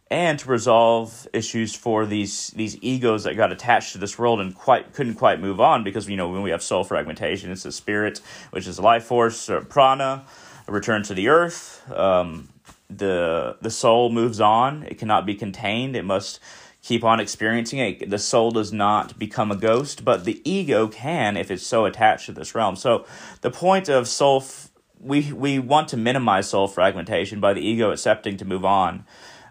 and 0.09 0.39
to 0.39 0.49
resolve 0.49 1.27
issues 1.33 1.75
for 1.75 2.05
these 2.05 2.49
these 2.51 2.77
egos 2.81 3.25
that 3.25 3.35
got 3.35 3.51
attached 3.51 3.91
to 3.91 3.97
this 3.97 4.17
world 4.17 4.39
and 4.39 4.55
quite 4.55 4.93
couldn't 4.93 5.15
quite 5.15 5.39
move 5.39 5.59
on 5.59 5.83
because 5.83 6.09
you 6.09 6.15
know 6.15 6.29
when 6.29 6.41
we 6.41 6.51
have 6.51 6.63
soul 6.63 6.83
fragmentation, 6.83 7.51
it's 7.51 7.63
the 7.63 7.71
spirit, 7.71 8.21
which 8.51 8.67
is 8.67 8.79
life 8.79 9.03
force, 9.03 9.49
or 9.49 9.61
prana, 9.61 10.25
a 10.67 10.71
return 10.71 11.03
to 11.03 11.13
the 11.13 11.27
earth. 11.27 11.89
Um, 11.91 12.49
the 12.89 13.57
the 13.61 13.69
soul 13.71 14.09
moves 14.09 14.39
on; 14.39 14.83
it 14.83 14.97
cannot 14.97 15.25
be 15.25 15.35
contained. 15.35 15.95
It 15.95 16.05
must 16.05 16.39
keep 16.81 17.03
on 17.03 17.19
experiencing 17.19 17.79
it. 17.79 18.09
The 18.09 18.19
soul 18.19 18.51
does 18.51 18.71
not 18.71 19.19
become 19.19 19.51
a 19.51 19.57
ghost, 19.57 20.05
but 20.05 20.23
the 20.23 20.41
ego 20.49 20.87
can 20.87 21.35
if 21.35 21.51
it's 21.51 21.65
so 21.67 21.83
attached 21.83 22.27
to 22.27 22.31
this 22.31 22.55
realm. 22.55 22.75
So 22.75 23.05
the 23.41 23.51
point 23.51 23.89
of 23.89 24.07
soul. 24.07 24.41
F- 24.41 24.71
we, 24.99 25.31
we 25.31 25.59
want 25.59 25.89
to 25.89 25.97
minimize 25.97 26.49
soul 26.49 26.67
fragmentation 26.67 27.39
by 27.39 27.53
the 27.53 27.61
ego 27.61 27.91
accepting 27.91 28.35
to 28.37 28.45
move 28.45 28.65
on 28.65 29.05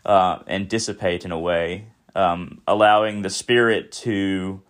uh, 0.07 0.39
and 0.47 0.69
dissipate 0.69 1.25
in 1.25 1.33
a 1.33 1.39
way, 1.39 1.87
um, 2.15 2.63
allowing 2.67 3.23
the 3.23 3.29
spirit 3.29 3.91
to 3.91 4.63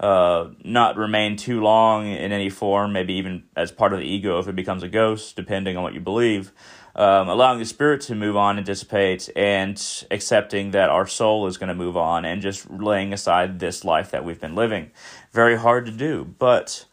uh, 0.00 0.48
not 0.64 0.96
remain 0.96 1.36
too 1.36 1.60
long 1.60 2.08
in 2.08 2.32
any 2.32 2.50
form, 2.50 2.92
maybe 2.92 3.14
even 3.14 3.44
as 3.56 3.70
part 3.70 3.92
of 3.92 4.00
the 4.00 4.04
ego 4.04 4.40
if 4.40 4.48
it 4.48 4.56
becomes 4.56 4.82
a 4.82 4.88
ghost, 4.88 5.36
depending 5.36 5.76
on 5.76 5.84
what 5.84 5.94
you 5.94 6.00
believe. 6.00 6.52
Um, 6.94 7.30
allowing 7.30 7.58
the 7.58 7.64
spirit 7.64 8.02
to 8.02 8.14
move 8.14 8.36
on 8.36 8.58
and 8.58 8.66
dissipate, 8.66 9.30
and 9.34 9.82
accepting 10.10 10.72
that 10.72 10.90
our 10.90 11.06
soul 11.06 11.46
is 11.46 11.56
going 11.56 11.68
to 11.68 11.74
move 11.74 11.96
on, 11.96 12.26
and 12.26 12.42
just 12.42 12.68
laying 12.68 13.14
aside 13.14 13.60
this 13.60 13.82
life 13.82 14.10
that 14.10 14.26
we've 14.26 14.40
been 14.40 14.54
living. 14.54 14.90
Very 15.30 15.56
hard 15.56 15.86
to 15.86 15.92
do, 15.92 16.34
but 16.38 16.84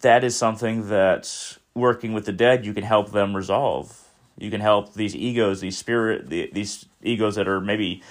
that 0.00 0.24
is 0.24 0.34
something 0.34 0.88
that 0.88 1.58
working 1.74 2.12
with 2.12 2.24
the 2.24 2.32
dead 2.32 2.66
you 2.66 2.74
can 2.74 2.82
help 2.82 3.12
them 3.12 3.36
resolve 3.36 4.10
you 4.40 4.50
can 4.50 4.62
help 4.62 4.94
these 4.94 5.14
egos, 5.14 5.60
these 5.60 5.76
spirit, 5.76 6.30
the, 6.30 6.50
these 6.52 6.86
egos 7.02 7.36
that 7.36 7.48
are 7.48 7.60
maybe 7.60 8.02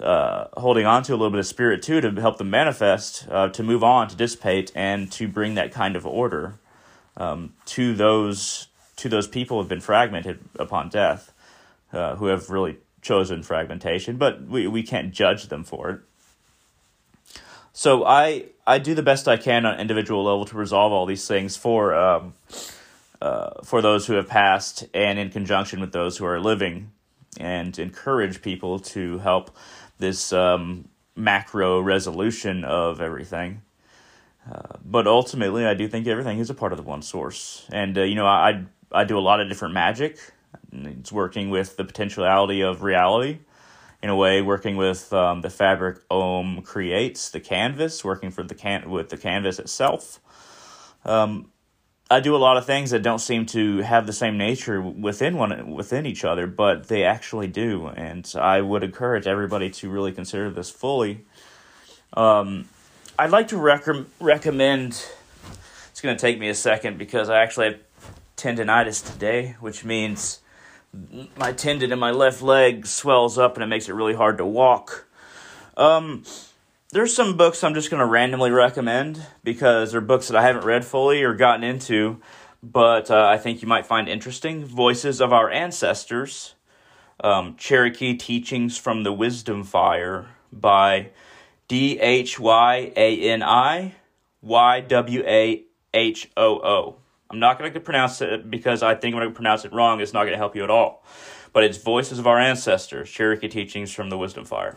uh, 0.00 0.48
holding 0.56 0.84
on 0.84 1.02
to 1.04 1.12
a 1.12 1.16
little 1.16 1.30
bit 1.30 1.38
of 1.38 1.46
spirit 1.46 1.82
too, 1.82 2.00
to 2.00 2.10
help 2.20 2.38
them 2.38 2.50
manifest, 2.50 3.26
uh, 3.30 3.48
to 3.48 3.62
move 3.62 3.84
on, 3.84 4.08
to 4.08 4.16
dissipate, 4.16 4.72
and 4.74 5.10
to 5.12 5.28
bring 5.28 5.54
that 5.54 5.72
kind 5.72 5.96
of 5.96 6.04
order 6.04 6.54
um, 7.16 7.52
to 7.66 7.94
those 7.94 8.68
to 8.96 9.08
those 9.08 9.26
people 9.26 9.56
who 9.56 9.62
have 9.62 9.68
been 9.68 9.80
fragmented 9.80 10.40
upon 10.58 10.88
death, 10.88 11.32
uh, 11.92 12.16
who 12.16 12.26
have 12.26 12.50
really 12.50 12.78
chosen 13.00 13.42
fragmentation. 13.42 14.16
But 14.16 14.42
we 14.42 14.66
we 14.66 14.82
can't 14.82 15.12
judge 15.12 15.46
them 15.48 15.62
for 15.64 15.90
it. 15.90 16.00
So 17.72 18.04
I 18.04 18.46
I 18.66 18.78
do 18.78 18.94
the 18.94 19.02
best 19.02 19.28
I 19.28 19.36
can 19.36 19.64
on 19.64 19.78
individual 19.78 20.24
level 20.24 20.44
to 20.46 20.56
resolve 20.56 20.92
all 20.92 21.06
these 21.06 21.26
things 21.26 21.56
for. 21.56 21.94
Um, 21.94 22.34
uh, 23.20 23.62
for 23.62 23.80
those 23.80 24.08
who 24.08 24.14
have 24.14 24.26
passed 24.26 24.84
and 24.92 25.16
in 25.16 25.30
conjunction 25.30 25.80
with 25.80 25.92
those 25.92 26.16
who 26.16 26.24
are 26.24 26.40
living 26.40 26.90
and 27.38 27.78
encourage 27.78 28.42
people 28.42 28.78
to 28.78 29.18
help 29.18 29.56
this 29.98 30.32
um, 30.32 30.88
macro 31.16 31.80
resolution 31.80 32.64
of 32.64 33.00
everything. 33.00 33.62
Uh, 34.50 34.76
but 34.84 35.06
ultimately, 35.06 35.64
I 35.64 35.74
do 35.74 35.86
think 35.86 36.06
everything 36.06 36.38
is 36.38 36.50
a 36.50 36.54
part 36.54 36.72
of 36.72 36.78
the 36.78 36.82
one 36.82 37.02
source. 37.02 37.66
And, 37.70 37.96
uh, 37.96 38.02
you 38.02 38.16
know, 38.16 38.26
I, 38.26 38.64
I 38.90 39.04
do 39.04 39.16
a 39.18 39.20
lot 39.20 39.40
of 39.40 39.48
different 39.48 39.74
magic. 39.74 40.18
It's 40.72 41.12
working 41.12 41.50
with 41.50 41.76
the 41.76 41.84
potentiality 41.84 42.60
of 42.62 42.82
reality. 42.82 43.38
In 44.02 44.10
a 44.10 44.16
way, 44.16 44.42
working 44.42 44.76
with 44.76 45.12
um, 45.12 45.42
the 45.42 45.50
fabric 45.50 45.98
Om 46.10 46.62
creates, 46.62 47.30
the 47.30 47.38
canvas, 47.38 48.04
working 48.04 48.32
for 48.32 48.42
the 48.42 48.54
can 48.54 48.90
with 48.90 49.10
the 49.10 49.16
canvas 49.16 49.60
itself. 49.60 50.18
Um, 51.04 51.51
I 52.12 52.20
do 52.20 52.36
a 52.36 52.38
lot 52.38 52.58
of 52.58 52.66
things 52.66 52.90
that 52.90 53.02
don't 53.02 53.20
seem 53.20 53.46
to 53.46 53.78
have 53.78 54.06
the 54.06 54.12
same 54.12 54.36
nature 54.36 54.82
within 54.82 55.38
one 55.38 55.70
within 55.70 56.04
each 56.04 56.24
other, 56.24 56.46
but 56.46 56.88
they 56.88 57.04
actually 57.04 57.46
do, 57.46 57.86
and 57.86 58.30
I 58.38 58.60
would 58.60 58.82
encourage 58.82 59.26
everybody 59.26 59.70
to 59.70 59.88
really 59.88 60.12
consider 60.12 60.50
this 60.50 60.68
fully. 60.68 61.24
Um, 62.12 62.68
I'd 63.18 63.30
like 63.30 63.48
to 63.48 63.56
rec- 63.56 63.86
recommend. 64.20 64.90
It's 65.90 66.02
going 66.02 66.14
to 66.14 66.20
take 66.20 66.38
me 66.38 66.50
a 66.50 66.54
second 66.54 66.98
because 66.98 67.30
I 67.30 67.42
actually 67.42 67.66
have 67.66 67.80
tendonitis 68.36 69.10
today, 69.10 69.56
which 69.60 69.82
means 69.82 70.40
my 71.38 71.52
tendon 71.52 71.92
in 71.92 71.98
my 71.98 72.10
left 72.10 72.42
leg 72.42 72.84
swells 72.86 73.38
up 73.38 73.56
and 73.56 73.64
it 73.64 73.68
makes 73.68 73.88
it 73.88 73.94
really 73.94 74.14
hard 74.14 74.36
to 74.36 74.44
walk. 74.44 75.06
Um, 75.78 76.24
there's 76.92 77.16
some 77.16 77.38
books 77.38 77.64
I'm 77.64 77.74
just 77.74 77.90
going 77.90 78.00
to 78.00 78.06
randomly 78.06 78.50
recommend 78.50 79.24
because 79.42 79.92
they're 79.92 80.02
books 80.02 80.28
that 80.28 80.36
I 80.36 80.42
haven't 80.42 80.64
read 80.64 80.84
fully 80.84 81.22
or 81.22 81.34
gotten 81.34 81.64
into, 81.64 82.20
but 82.62 83.10
uh, 83.10 83.26
I 83.26 83.38
think 83.38 83.62
you 83.62 83.68
might 83.68 83.86
find 83.86 84.08
interesting. 84.08 84.64
Voices 84.66 85.20
of 85.20 85.32
Our 85.32 85.50
Ancestors, 85.50 86.54
um, 87.20 87.56
Cherokee 87.56 88.14
Teachings 88.14 88.76
from 88.76 89.04
the 89.04 89.12
Wisdom 89.12 89.64
Fire 89.64 90.28
by 90.52 91.10
D 91.66 91.98
H 91.98 92.38
Y 92.38 92.92
A 92.94 93.20
N 93.30 93.42
I 93.42 93.94
Y 94.42 94.80
W 94.80 95.22
A 95.26 95.64
H 95.94 96.30
O 96.36 96.60
O. 96.60 96.96
I'm 97.30 97.38
not 97.38 97.58
going 97.58 97.72
to 97.72 97.80
pronounce 97.80 98.20
it 98.20 98.50
because 98.50 98.82
I 98.82 98.94
think 98.94 99.14
when 99.16 99.24
to 99.24 99.30
pronounce 99.30 99.64
it 99.64 99.72
wrong. 99.72 100.02
It's 100.02 100.12
not 100.12 100.24
going 100.24 100.32
to 100.32 100.38
help 100.38 100.54
you 100.54 100.62
at 100.62 100.70
all. 100.70 101.02
But 101.54 101.64
it's 101.64 101.78
Voices 101.78 102.18
of 102.18 102.26
Our 102.26 102.38
Ancestors, 102.38 103.08
Cherokee 103.08 103.48
Teachings 103.48 103.92
from 103.94 104.10
the 104.10 104.18
Wisdom 104.18 104.44
Fire. 104.44 104.76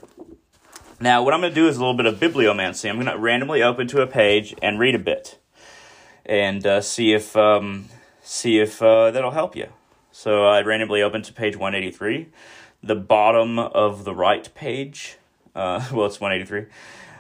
Now, 1.00 1.24
what 1.24 1.34
I'm 1.34 1.42
going 1.42 1.54
to 1.54 1.56
do 1.56 1.68
is 1.68 1.76
a 1.76 1.80
little 1.80 1.94
bit 1.94 2.06
of 2.06 2.20
bibliomancy. 2.20 2.90
I'm 2.90 2.96
going 2.96 3.08
to 3.08 3.18
randomly 3.18 3.62
open 3.62 3.86
to 3.90 4.02
a 4.02 4.08
page 4.08 4.56
and 4.62 4.80
read 4.80 4.96
a 4.96 5.00
bit, 5.00 5.38
and 6.26 6.66
uh, 6.66 6.80
see 6.80 7.12
if 7.12 7.36
um, 7.36 7.90
see 8.24 8.60
if 8.60 8.82
uh, 8.82 9.12
that'll 9.12 9.32
help 9.32 9.58
you. 9.58 9.68
So 10.14 10.46
I 10.46 10.62
randomly 10.62 11.02
open 11.02 11.22
to 11.24 11.34
page 11.34 11.58
183, 11.58 12.30
the 12.82 12.96
bottom 12.96 13.60
of 13.60 14.06
the 14.06 14.16
right 14.16 14.50
page. 14.56 15.18
Uh, 15.54 15.86
well, 15.94 16.06
it's 16.06 16.22
183. 16.22 16.72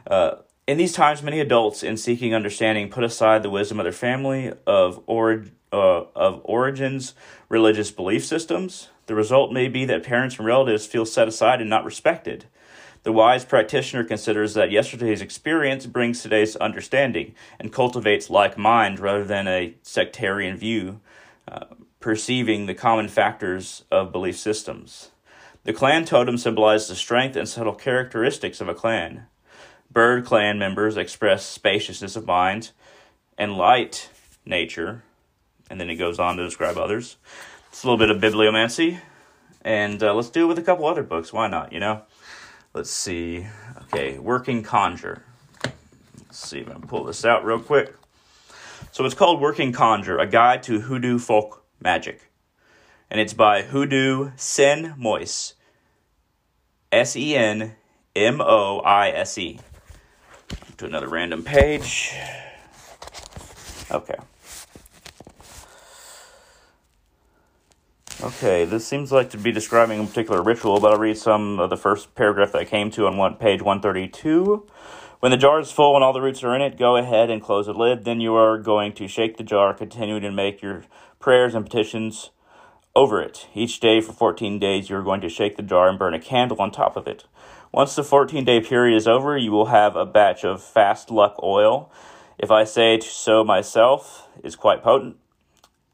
Uh, 0.07 0.35
in 0.67 0.77
these 0.77 0.93
times, 0.93 1.21
many 1.21 1.41
adults, 1.41 1.83
in 1.83 1.97
seeking 1.97 2.33
understanding, 2.33 2.89
put 2.89 3.03
aside 3.03 3.43
the 3.43 3.49
wisdom 3.49 3.81
of 3.81 3.83
their 3.83 3.91
family, 3.91 4.53
of 4.65 5.03
ori- 5.05 5.51
uh, 5.73 6.03
of 6.15 6.39
origins, 6.45 7.13
religious 7.49 7.91
belief 7.91 8.23
systems. 8.25 8.87
The 9.07 9.15
result 9.15 9.51
may 9.51 9.67
be 9.67 9.83
that 9.83 10.01
parents 10.01 10.37
and 10.37 10.45
relatives 10.45 10.85
feel 10.85 11.05
set 11.05 11.27
aside 11.27 11.59
and 11.59 11.69
not 11.69 11.83
respected. 11.83 12.45
The 13.05 13.11
wise 13.11 13.45
practitioner 13.45 14.03
considers 14.03 14.55
that 14.55 14.71
yesterday's 14.71 15.21
experience 15.21 15.85
brings 15.85 16.23
today's 16.23 16.55
understanding 16.55 17.35
and 17.59 17.71
cultivates 17.71 18.31
like 18.31 18.57
mind 18.57 18.99
rather 18.99 19.23
than 19.23 19.47
a 19.47 19.75
sectarian 19.83 20.57
view, 20.57 21.01
uh, 21.47 21.65
perceiving 21.99 22.65
the 22.65 22.73
common 22.73 23.07
factors 23.07 23.83
of 23.91 24.11
belief 24.11 24.39
systems. 24.39 25.11
The 25.65 25.71
clan 25.71 26.05
totem 26.05 26.39
symbolizes 26.39 26.87
the 26.87 26.95
strength 26.95 27.35
and 27.35 27.47
subtle 27.47 27.75
characteristics 27.75 28.59
of 28.59 28.67
a 28.67 28.73
clan. 28.73 29.27
Bird 29.91 30.25
clan 30.25 30.57
members 30.57 30.97
express 30.97 31.45
spaciousness 31.45 32.15
of 32.15 32.25
mind 32.25 32.71
and 33.37 33.55
light 33.55 34.09
nature, 34.47 35.03
and 35.69 35.79
then 35.79 35.91
it 35.91 35.97
goes 35.97 36.17
on 36.17 36.37
to 36.37 36.43
describe 36.43 36.79
others. 36.79 37.17
It's 37.69 37.83
a 37.83 37.87
little 37.87 37.99
bit 37.99 38.09
of 38.09 38.19
bibliomancy, 38.19 38.99
and 39.61 40.01
uh, 40.01 40.15
let's 40.15 40.31
do 40.31 40.45
it 40.45 40.47
with 40.47 40.57
a 40.57 40.63
couple 40.63 40.87
other 40.87 41.03
books. 41.03 41.31
Why 41.31 41.47
not, 41.47 41.71
you 41.71 41.79
know? 41.79 42.01
Let's 42.75 42.91
see. 42.91 43.47
Okay, 43.83 44.19
Working 44.19 44.61
Conjure. 44.61 45.23
Let's 45.63 46.49
see 46.49 46.59
if 46.59 46.69
I 46.69 46.73
can 46.73 46.81
pull 46.81 47.05
this 47.05 47.23
out 47.23 47.45
real 47.45 47.57
quick. 47.57 47.95
So 48.91 49.05
it's 49.05 49.15
called 49.15 49.39
Working 49.39 49.71
Conjure, 49.71 50.17
a 50.17 50.27
guide 50.27 50.61
to 50.63 50.81
hoodoo 50.81 51.17
folk 51.17 51.63
magic. 51.79 52.29
And 53.09 53.21
it's 53.21 53.31
by 53.31 53.61
Hoodoo 53.61 54.31
Sen 54.35 54.93
Moise. 54.97 55.53
S 56.91 57.15
E 57.15 57.37
N 57.37 57.75
M 58.13 58.41
O 58.41 58.79
I 58.79 59.07
S 59.09 59.37
E. 59.37 59.61
To 60.75 60.85
another 60.85 61.07
random 61.07 61.43
page. 61.43 62.13
Okay. 63.89 64.17
Okay, 68.23 68.63
this 68.63 68.87
seems 68.87 69.11
like 69.11 69.31
to 69.31 69.37
be 69.37 69.51
describing 69.51 69.99
a 69.99 70.05
particular 70.05 70.41
ritual, 70.41 70.79
but 70.79 70.93
I'll 70.93 70.97
read 70.97 71.17
some 71.17 71.59
of 71.59 71.69
the 71.69 71.75
first 71.75 72.15
paragraph 72.15 72.53
that 72.53 72.61
I 72.61 72.65
came 72.65 72.89
to 72.91 73.07
on 73.07 73.17
one, 73.17 73.35
page 73.35 73.61
132. 73.61 74.65
When 75.19 75.31
the 75.31 75.37
jar 75.37 75.59
is 75.59 75.69
full 75.69 75.95
and 75.95 76.03
all 76.03 76.13
the 76.13 76.21
roots 76.21 76.41
are 76.41 76.55
in 76.55 76.61
it, 76.61 76.77
go 76.77 76.95
ahead 76.95 77.29
and 77.29 77.41
close 77.41 77.65
the 77.65 77.73
lid. 77.73 78.05
Then 78.05 78.21
you 78.21 78.33
are 78.35 78.57
going 78.57 78.93
to 78.93 79.09
shake 79.09 79.35
the 79.35 79.43
jar, 79.43 79.73
continuing 79.73 80.21
to 80.21 80.31
make 80.31 80.61
your 80.61 80.85
prayers 81.19 81.53
and 81.53 81.65
petitions 81.65 82.29
over 82.95 83.21
it. 83.21 83.47
Each 83.53 83.81
day 83.81 83.99
for 83.99 84.13
14 84.13 84.59
days, 84.59 84.89
you 84.89 84.95
are 84.95 85.03
going 85.03 85.19
to 85.19 85.29
shake 85.29 85.57
the 85.57 85.61
jar 85.61 85.89
and 85.89 85.99
burn 85.99 86.13
a 86.13 86.19
candle 86.19 86.61
on 86.61 86.71
top 86.71 86.95
of 86.95 87.07
it. 87.07 87.25
Once 87.73 87.95
the 87.95 88.03
14 88.03 88.45
day 88.45 88.61
period 88.61 88.95
is 88.95 89.09
over, 89.09 89.37
you 89.37 89.51
will 89.51 89.65
have 89.65 89.97
a 89.97 90.05
batch 90.05 90.45
of 90.45 90.63
fast 90.63 91.11
luck 91.11 91.35
oil. 91.43 91.91
If 92.39 92.49
I 92.49 92.63
say 92.63 92.97
so 93.01 93.43
myself, 93.43 94.29
is 94.41 94.55
quite 94.55 94.83
potent 94.83 95.17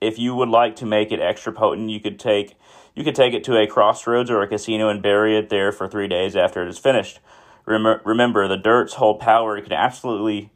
if 0.01 0.17
you 0.17 0.33
would 0.35 0.49
like 0.49 0.75
to 0.77 0.85
make 0.85 1.11
it 1.11 1.21
extra 1.21 1.53
potent, 1.53 1.91
you 1.91 1.99
could 1.99 2.19
take 2.19 2.55
you 2.93 3.05
could 3.05 3.15
take 3.15 3.33
it 3.33 3.43
to 3.45 3.57
a 3.57 3.67
crossroads 3.67 4.29
or 4.29 4.41
a 4.41 4.47
casino 4.47 4.89
and 4.89 5.01
bury 5.01 5.37
it 5.37 5.49
there 5.49 5.71
for 5.71 5.87
three 5.87 6.09
days 6.09 6.35
after 6.35 6.61
it 6.61 6.67
is 6.67 6.77
finished. 6.77 7.19
Rem- 7.65 8.01
remember, 8.03 8.47
the 8.49 8.57
dirts 8.57 8.95
hold 8.95 9.21
power. 9.21 9.55
You 9.55 9.63
can 9.63 9.71
absolutely 9.71 10.51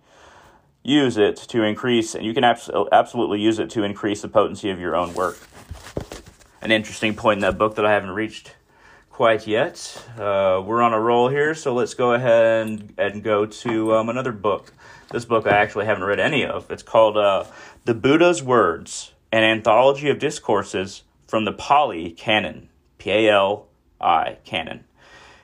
use 0.83 1.15
it 1.15 1.37
to 1.37 1.63
increase, 1.63 2.13
and 2.13 2.25
you 2.25 2.33
can 2.33 2.43
abs- 2.43 2.69
absolutely 2.91 3.39
use 3.39 3.57
it 3.57 3.69
to 3.69 3.83
increase 3.83 4.21
the 4.21 4.27
potency 4.27 4.69
of 4.69 4.81
your 4.81 4.97
own 4.97 5.13
work. 5.13 5.39
An 6.61 6.71
interesting 6.71 7.15
point 7.15 7.37
in 7.37 7.41
that 7.41 7.57
book 7.57 7.75
that 7.75 7.85
I 7.85 7.91
haven't 7.93 8.11
reached 8.11 8.53
quite 9.09 9.47
yet. 9.47 10.03
Uh, 10.17 10.61
we're 10.65 10.81
on 10.81 10.91
a 10.91 10.99
roll 10.99 11.29
here, 11.29 11.55
so 11.55 11.73
let's 11.73 11.93
go 11.93 12.13
ahead 12.13 12.67
and, 12.67 12.93
and 12.97 13.23
go 13.23 13.45
to 13.45 13.95
um, 13.95 14.09
another 14.09 14.33
book. 14.33 14.73
This 15.11 15.23
book 15.23 15.47
I 15.47 15.51
actually 15.51 15.85
haven't 15.85 16.03
read 16.03 16.19
any 16.19 16.43
of. 16.43 16.69
It's 16.69 16.83
called 16.83 17.15
uh, 17.15 17.45
The 17.85 17.93
Buddha's 17.93 18.43
Words 18.43 19.13
an 19.35 19.43
anthology 19.43 20.09
of 20.09 20.17
discourses 20.17 21.03
from 21.27 21.43
the 21.43 21.51
Pali 21.51 22.11
Canon, 22.11 22.69
P 22.97 23.11
A 23.11 23.29
L 23.29 23.67
I 23.99 24.37
Canon. 24.45 24.85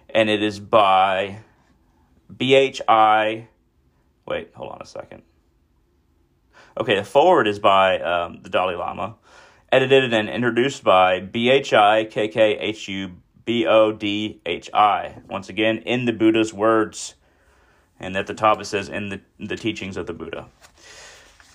And 0.09 0.29
it 0.29 0.41
is 0.41 0.61
by 0.61 1.39
B 2.33 2.53
H 2.53 2.81
I. 2.87 3.49
Wait, 4.25 4.51
hold 4.55 4.71
on 4.71 4.81
a 4.81 4.85
second. 4.85 5.23
Okay, 6.79 6.95
the 6.95 7.03
forward 7.03 7.49
is 7.49 7.59
by 7.59 7.99
um, 7.99 8.39
the 8.43 8.49
Dalai 8.49 8.75
Lama, 8.75 9.15
edited 9.73 10.13
and 10.13 10.29
introduced 10.29 10.85
by 10.85 11.19
B 11.19 11.49
H 11.49 11.73
I 11.73 12.05
K 12.05 12.29
K 12.29 12.57
H 12.59 12.87
U 12.87 13.17
B 13.43 13.65
O 13.67 13.91
D 13.91 14.39
H 14.45 14.69
I. 14.73 15.17
Once 15.27 15.49
again, 15.49 15.79
in 15.79 16.05
the 16.05 16.13
Buddha's 16.13 16.53
words. 16.53 17.15
And 17.99 18.15
at 18.15 18.25
the 18.25 18.33
top 18.33 18.61
it 18.61 18.65
says, 18.65 18.87
in 18.87 19.09
the, 19.09 19.21
the 19.37 19.57
teachings 19.57 19.97
of 19.97 20.07
the 20.07 20.13
Buddha. 20.13 20.47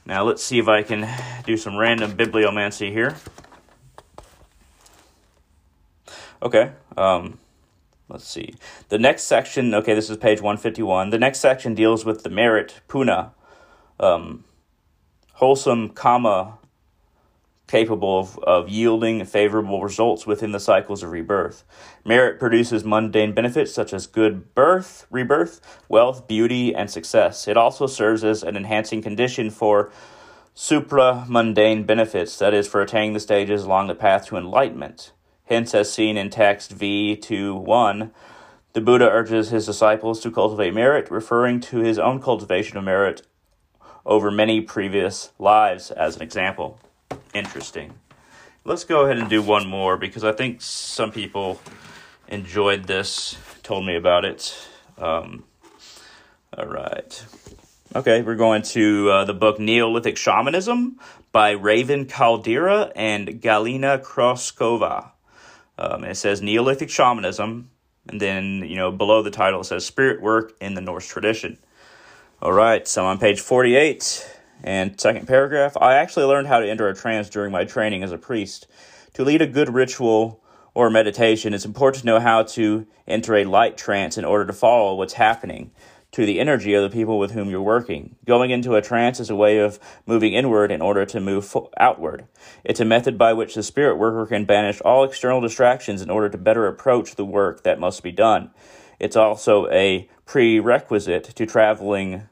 Now 0.07 0.23
let's 0.23 0.43
see 0.43 0.61
if 0.61 0.69
I 0.69 0.83
can 0.83 1.09
do 1.45 1.57
some 1.57 1.77
random 1.77 2.17
bibliomancy 2.17 2.93
here. 2.93 3.17
Okay, 6.41 6.71
um, 6.97 7.39
let's 8.09 8.27
see. 8.27 8.55
The 8.89 8.99
next 8.99 9.25
section, 9.25 9.75
okay, 9.75 9.95
this 9.95 10.09
is 10.09 10.17
page 10.17 10.41
151. 10.41 11.11
The 11.11 11.19
next 11.19 11.41
section 11.41 11.75
deals 11.75 12.05
with 12.05 12.23
the 12.23 12.31
merit, 12.31 12.81
puna, 12.87 13.33
um, 13.99 14.45
wholesome 15.33 15.89
kama 15.89 16.59
capable 17.67 18.19
of, 18.19 18.39
of 18.41 18.69
yielding 18.69 19.25
favorable 19.25 19.83
results 19.83 20.27
within 20.27 20.53
the 20.53 20.61
cycles 20.61 21.03
of 21.03 21.11
rebirth. 21.11 21.65
Merit 22.05 22.39
produces 22.39 22.85
mundane 22.85 23.33
benefits 23.33 23.73
such 23.73 23.93
as 23.93 24.07
good 24.07 24.55
birth, 24.55 25.07
rebirth, 25.11 25.61
wealth, 25.89 26.29
beauty, 26.29 26.75
and 26.75 26.91
success. 26.91 27.49
It 27.49 27.57
also 27.57 27.87
serves 27.87 28.23
as 28.23 28.43
an 28.43 28.57
enhancing 28.57 29.03
condition 29.03 29.51
for 29.51 29.91
supra 30.55 31.27
mundane 31.29 31.85
benefits, 31.85 32.39
that 32.39 32.55
is, 32.55 32.69
for 32.69 32.81
attaining 32.81 33.13
the 33.13 33.21
stages 33.21 33.65
along 33.65 33.89
the 33.89 33.95
path 33.95 34.27
to 34.27 34.37
enlightenment. 34.37 35.13
Hence, 35.45 35.75
as 35.75 35.93
seen 35.93 36.17
in 36.17 36.31
text 36.31 36.73
V 36.73 37.17
2 37.17 37.55
1, 37.55 38.13
the 38.73 38.81
Buddha 38.81 39.09
urges 39.11 39.51
his 39.51 39.67
disciples 39.67 40.21
to 40.21 40.31
cultivate 40.31 40.75
merit, 40.75 41.11
referring 41.11 41.61
to 41.61 41.79
his 41.79 41.99
own 41.99 42.21
cultivation 42.21 42.77
of 42.77 42.85
merit 42.85 43.23
over 44.05 44.31
many 44.31 44.61
previous 44.61 45.33
lives 45.39 45.91
as 45.91 46.17
an 46.17 46.23
example 46.23 46.79
interesting. 47.35 47.95
Let's 48.65 48.85
go 48.85 49.05
ahead 49.05 49.19
and 49.19 49.31
do 49.31 49.43
one 49.43 49.69
more 49.69 49.97
because 49.97 50.25
I 50.25 50.33
think 50.33 50.61
some 50.61 51.13
people 51.13 51.61
enjoyed 52.29 52.85
this, 52.85 53.37
told 53.63 53.87
me 53.87 53.97
about 53.97 54.25
it. 54.25 54.57
Um, 54.99 55.45
all 56.57 56.67
right. 56.67 57.25
Okay, 57.95 58.23
we're 58.23 58.35
going 58.35 58.63
to 58.63 59.11
uh, 59.11 59.25
the 59.25 59.35
book 59.35 59.59
Neolithic 59.59 60.17
Shamanism 60.17 60.99
by 61.33 61.53
Raven 61.53 62.07
Kaldera 62.07 62.91
and 62.97 63.29
Galina 63.41 64.03
Krasskova. 64.03 65.11
Um, 65.79 66.05
it 66.05 66.17
says 66.17 66.43
Neolithic 66.43 66.91
Shamanism, 66.91 67.71
and 68.09 68.21
then, 68.21 68.65
you 68.67 68.77
know, 68.77 68.91
below 68.91 69.23
the 69.23 69.31
title 69.31 69.61
it 69.61 69.65
says 69.65 69.85
Spirit 69.85 70.21
Work 70.21 70.55
in 70.61 70.75
the 70.75 70.81
Norse 70.81 71.07
Tradition. 71.07 71.59
All 72.43 72.53
right, 72.53 72.87
so 72.87 73.07
on 73.07 73.19
page 73.19 73.41
48. 73.41 74.36
And 74.63 75.01
second 75.01 75.27
paragraph, 75.27 75.77
I 75.81 75.95
actually 75.95 76.25
learned 76.25 76.49
how 76.49 76.61
to 76.61 76.69
enter 76.69 76.89
a 76.89 76.95
trance 76.95 77.29
during 77.29 77.53
my 77.53 77.65
training 77.65 78.03
as 78.03 78.13
a 78.13 78.19
priest. 78.19 78.67
To 79.15 79.25
lead 79.25 79.43
a 79.43 79.47
good 79.47 79.73
ritual 79.73 80.43
or 80.75 80.91
meditation, 80.91 81.55
it's 81.55 81.65
important 81.65 82.01
to 82.01 82.07
know 82.07 82.21
how 82.21 82.43
to 82.43 82.87
enter 83.07 83.37
a 83.37 83.45
light 83.45 83.79
trance 83.79 84.19
in 84.19 84.25
order 84.25 84.47
to 84.47 84.53
follow 84.53 84.95
what's 84.95 85.15
happening 85.15 85.71
to 86.13 86.25
the 86.25 86.41
energy 86.41 86.73
of 86.73 86.83
the 86.83 86.95
people 86.95 87.19
with 87.19 87.33
whom 87.33 87.51
you're 87.51 87.61
working. 87.61 88.17
Going 88.25 88.51
into 88.51 88.75
a 88.75 88.83
trance 88.83 89.21
is 89.21 89.29
a 89.29 89.37
way 89.37 89.59
of 89.59 89.79
moving 90.07 90.33
inward 90.33 90.71
in 90.71 90.81
order 90.81 91.05
to 91.05 91.21
move 91.21 91.55
outward. 91.79 92.27
It's 92.65 92.81
a 92.81 92.85
method 92.85 93.19
by 93.19 93.35
which 93.35 93.55
the 93.55 93.63
spirit 93.63 93.97
worker 93.97 94.25
can 94.25 94.47
banish 94.47 94.81
all 94.81 95.05
external 95.05 95.41
distractions 95.41 96.01
in 96.01 96.09
order 96.09 96.31
to 96.31 96.39
better 96.39 96.67
approach 96.67 97.17
the 97.17 97.25
work 97.25 97.65
that 97.65 97.81
must 97.81 98.03
be 98.03 98.13
done. 98.13 98.51
It's 98.99 99.17
also 99.17 99.69
a 99.69 100.09
prerequisite 100.25 101.25
to 101.25 101.45
traveling 101.45 102.29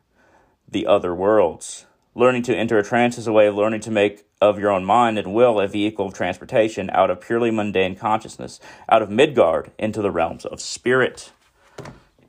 the 0.67 0.87
other 0.87 1.15
worlds. 1.15 1.85
Learning 2.17 2.43
to 2.45 2.57
enter 2.57 2.79
a 2.79 2.85
trance 2.85 3.19
is 3.19 3.27
a 3.27 3.33
way 3.33 3.49
of 3.49 3.57
learning 3.57 3.81
to 3.81 3.91
make 3.91 4.25
of 4.41 4.57
your 4.57 4.71
own 4.71 4.85
mind 4.85 5.19
and 5.19 5.35
will 5.35 5.59
a 5.59 5.67
vehicle 5.67 6.07
of 6.07 6.15
transportation 6.15 6.89
out 6.91 7.11
of 7.11 7.21
purely 7.21 7.51
mundane 7.51 7.97
consciousness, 7.97 8.61
out 8.89 9.03
of 9.03 9.11
Midgard 9.11 9.73
into 9.79 10.01
the 10.01 10.13
realms 10.13 10.45
of 10.45 10.61
spirit. 10.61 11.33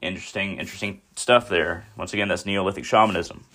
Interesting, 0.02 0.58
interesting 0.58 1.02
stuff 1.15 1.50
there. 1.50 1.86
Once 1.98 2.13
again, 2.13 2.30
that's 2.30 2.48
Neolithic 2.48 2.84
shamanism. 2.84 3.45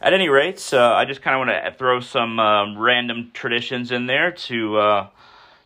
At 0.00 0.14
any 0.14 0.30
rate, 0.30 0.70
uh, 0.72 0.94
I 0.94 1.04
just 1.04 1.20
kind 1.20 1.34
of 1.34 1.46
want 1.46 1.64
to 1.64 1.78
throw 1.78 2.00
some 2.00 2.38
um, 2.38 2.78
random 2.78 3.30
traditions 3.34 3.90
in 3.90 4.06
there 4.06 4.32
to 4.32 4.78
uh, 4.78 5.06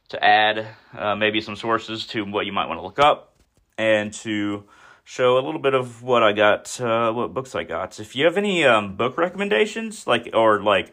to 0.09 0.25
add 0.25 0.67
uh, 0.97 1.15
maybe 1.15 1.41
some 1.41 1.55
sources 1.55 2.07
to 2.09 2.25
what 2.25 2.47
you 2.47 2.53
might 2.53 2.67
want 2.67 2.79
to 2.79 2.85
look 2.85 2.99
up 2.99 3.35
and 3.77 4.13
to 4.13 4.65
show 5.09 5.39
a 5.39 5.41
little 5.41 5.59
bit 5.59 5.73
of 5.73 6.03
what 6.03 6.23
I 6.23 6.33
got, 6.33 6.79
uh, 6.83 7.11
what 7.15 7.33
books 7.33 7.55
I 7.55 7.65
got. 7.65 7.99
If 7.99 8.15
you 8.15 8.27
have 8.27 8.37
any 8.37 8.63
um, 8.65 8.95
book 8.95 9.17
recommendations, 9.17 10.07
like 10.07 10.29
or 10.35 10.63
like 10.63 10.93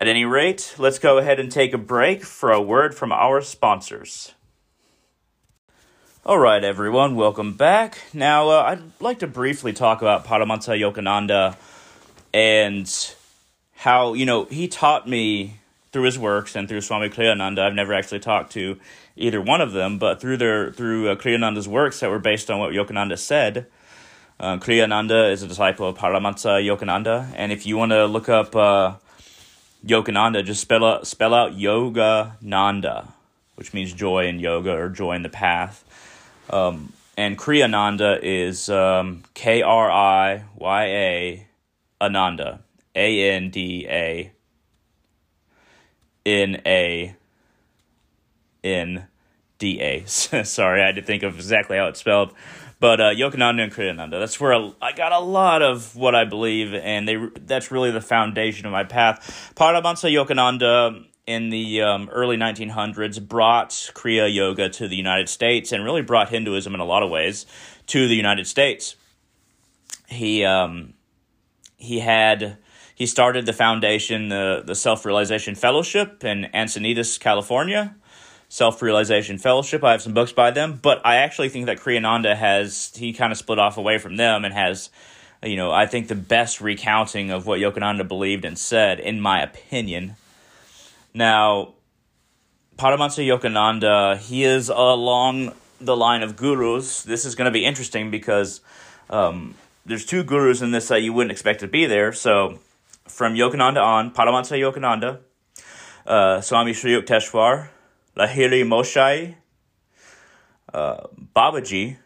At 0.00 0.08
any 0.08 0.24
rate, 0.24 0.76
let's 0.78 0.98
go 0.98 1.18
ahead 1.18 1.38
and 1.38 1.52
take 1.52 1.74
a 1.74 1.78
break 1.78 2.24
for 2.24 2.50
a 2.50 2.62
word 2.62 2.94
from 2.94 3.12
our 3.12 3.42
sponsors. 3.42 4.32
All 6.24 6.38
right, 6.38 6.64
everyone, 6.64 7.16
welcome 7.16 7.52
back. 7.52 7.98
Now, 8.14 8.48
uh, 8.48 8.62
I'd 8.62 8.82
like 8.98 9.18
to 9.18 9.26
briefly 9.26 9.74
talk 9.74 10.00
about 10.00 10.24
Paramahansa 10.24 10.80
Yogananda 10.80 11.54
and 12.32 13.14
how, 13.74 14.14
you 14.14 14.24
know, 14.24 14.46
he 14.46 14.68
taught 14.68 15.06
me 15.06 15.58
through 15.92 16.04
his 16.04 16.18
works 16.18 16.56
and 16.56 16.66
through 16.66 16.80
Swami 16.80 17.10
Kriyananda. 17.10 17.58
I've 17.58 17.74
never 17.74 17.92
actually 17.92 18.20
talked 18.20 18.52
to 18.52 18.78
either 19.16 19.42
one 19.42 19.60
of 19.60 19.72
them, 19.72 19.98
but 19.98 20.18
through 20.18 20.38
their 20.38 20.72
through 20.72 21.10
uh, 21.10 21.14
Kriyananda's 21.14 21.68
works 21.68 22.00
that 22.00 22.08
were 22.08 22.18
based 22.18 22.50
on 22.50 22.58
what 22.58 22.72
Yogananda 22.72 23.18
said. 23.18 23.66
Uh, 24.38 24.56
Kriyananda 24.56 25.30
is 25.30 25.42
a 25.42 25.46
disciple 25.46 25.86
of 25.86 25.98
Paramahansa 25.98 26.64
Yogananda, 26.64 27.30
and 27.36 27.52
if 27.52 27.66
you 27.66 27.76
want 27.76 27.92
to 27.92 28.06
look 28.06 28.30
up 28.30 28.56
uh, 28.56 28.94
Yogananda, 29.84 30.44
just 30.44 30.60
spell 30.60 30.84
out, 30.84 31.06
spell 31.06 31.34
out 31.34 31.54
Yoga 31.54 32.36
Nanda, 32.40 33.14
which 33.54 33.72
means 33.72 33.92
joy 33.92 34.26
in 34.26 34.38
yoga 34.38 34.72
or 34.72 34.88
joy 34.88 35.12
in 35.12 35.22
the 35.22 35.28
path. 35.28 35.84
Um, 36.50 36.92
and 37.16 37.38
Kriyananda 37.38 38.20
is 38.22 38.68
um, 38.68 39.22
K 39.34 39.62
R 39.62 39.90
I 39.90 40.44
Y 40.56 40.84
A 40.84 41.46
Ananda, 42.00 42.60
A 42.94 43.30
N 43.32 43.50
D 43.50 43.86
A 43.88 44.32
N 46.26 46.62
A 46.66 47.14
N 48.64 49.06
D 49.58 49.80
A. 49.80 50.04
Sorry, 50.06 50.82
I 50.82 50.86
had 50.86 50.96
to 50.96 51.02
think 51.02 51.22
of 51.22 51.36
exactly 51.36 51.76
how 51.76 51.88
it's 51.88 52.00
spelled. 52.00 52.32
But 52.80 52.98
uh, 52.98 53.10
and 53.10 53.22
Kriyananda, 53.30 54.12
that's 54.12 54.40
where 54.40 54.72
I 54.80 54.92
got 54.92 55.12
a 55.12 55.18
lot 55.18 55.60
of 55.60 55.94
what 55.94 56.14
I 56.14 56.24
believe, 56.24 56.72
and 56.72 57.06
they 57.06 57.16
that's 57.42 57.70
really 57.70 57.90
the 57.90 58.00
foundation 58.00 58.64
of 58.64 58.72
my 58.72 58.84
path. 58.84 59.52
Paramahansa 59.54 60.10
Yogananda 60.10 61.04
in 61.26 61.50
the 61.50 61.82
um, 61.82 62.08
early 62.10 62.38
1900s 62.38 63.28
brought 63.28 63.70
Kriya 63.70 64.34
Yoga 64.34 64.70
to 64.70 64.88
the 64.88 64.96
United 64.96 65.28
States 65.28 65.72
and 65.72 65.84
really 65.84 66.00
brought 66.00 66.30
Hinduism 66.30 66.74
in 66.74 66.80
a 66.80 66.84
lot 66.84 67.02
of 67.02 67.10
ways 67.10 67.44
to 67.88 68.08
the 68.08 68.16
United 68.16 68.46
States. 68.46 68.96
He 70.08 70.42
um, 70.46 70.94
he 71.76 71.98
had 71.98 72.56
he 72.94 73.04
started 73.04 73.44
the 73.44 73.52
foundation, 73.52 74.30
the 74.30 74.62
the 74.64 74.74
Self 74.74 75.04
Realization 75.04 75.54
Fellowship 75.54 76.24
in 76.24 76.48
Encinitas, 76.54 77.20
California 77.20 77.94
Self 78.50 78.82
Realization 78.82 79.38
Fellowship. 79.38 79.84
I 79.84 79.92
have 79.92 80.02
some 80.02 80.12
books 80.12 80.32
by 80.32 80.50
them, 80.50 80.80
but 80.82 81.00
I 81.06 81.16
actually 81.16 81.50
think 81.50 81.66
that 81.66 81.78
Kriyananda 81.78 82.36
has 82.36 82.92
he 82.96 83.12
kind 83.12 83.30
of 83.30 83.38
split 83.38 83.60
off 83.60 83.78
away 83.78 83.96
from 83.98 84.16
them 84.16 84.44
and 84.44 84.52
has, 84.52 84.90
you 85.40 85.54
know, 85.54 85.70
I 85.70 85.86
think 85.86 86.08
the 86.08 86.16
best 86.16 86.60
recounting 86.60 87.30
of 87.30 87.46
what 87.46 87.60
Yogananda 87.60 88.06
believed 88.06 88.44
and 88.44 88.58
said, 88.58 88.98
in 88.98 89.20
my 89.20 89.40
opinion. 89.40 90.16
Now, 91.14 91.74
Paramahansa 92.76 93.24
Yogananda, 93.24 94.18
he 94.18 94.42
is 94.42 94.68
along 94.68 95.52
the 95.80 95.96
line 95.96 96.24
of 96.24 96.34
gurus. 96.34 97.04
This 97.04 97.24
is 97.24 97.36
going 97.36 97.46
to 97.46 97.52
be 97.52 97.64
interesting 97.64 98.10
because 98.10 98.62
um, 99.10 99.54
there's 99.86 100.04
two 100.04 100.24
gurus 100.24 100.60
in 100.60 100.72
this 100.72 100.88
that 100.88 101.02
you 101.02 101.12
wouldn't 101.12 101.30
expect 101.30 101.60
to 101.60 101.68
be 101.68 101.86
there. 101.86 102.12
So, 102.12 102.58
from 103.06 103.34
Yogananda 103.34 103.80
on, 103.80 104.10
Paramahansa 104.12 104.58
Yogananda, 104.58 105.20
uh, 106.04 106.40
Swami 106.40 106.72
Sri 106.72 107.00
Yukteswar, 107.00 107.68
Lahiri 108.20 108.64
Moshai, 108.64 109.34
uh, 110.74 111.06
Babaji, 111.34 111.96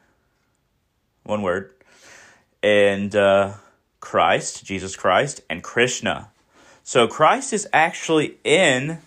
one 1.25 1.43
word, 1.43 1.73
and 2.63 3.17
uh, 3.17 3.55
Christ, 3.99 4.65
Jesus 4.65 4.95
Christ, 4.95 5.41
and 5.51 5.61
Krishna. 5.61 6.29
So 6.85 7.09
Christ 7.09 7.53
is 7.53 7.67
actually 7.73 8.39
in 8.45 8.99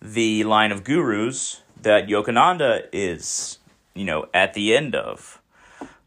the 0.00 0.42
line 0.42 0.72
of 0.72 0.82
gurus 0.82 1.60
that 1.80 2.08
Yogananda 2.08 2.88
is, 2.92 3.58
you 3.94 4.04
know, 4.04 4.26
at 4.34 4.54
the 4.54 4.76
end 4.76 4.96
of. 4.96 5.40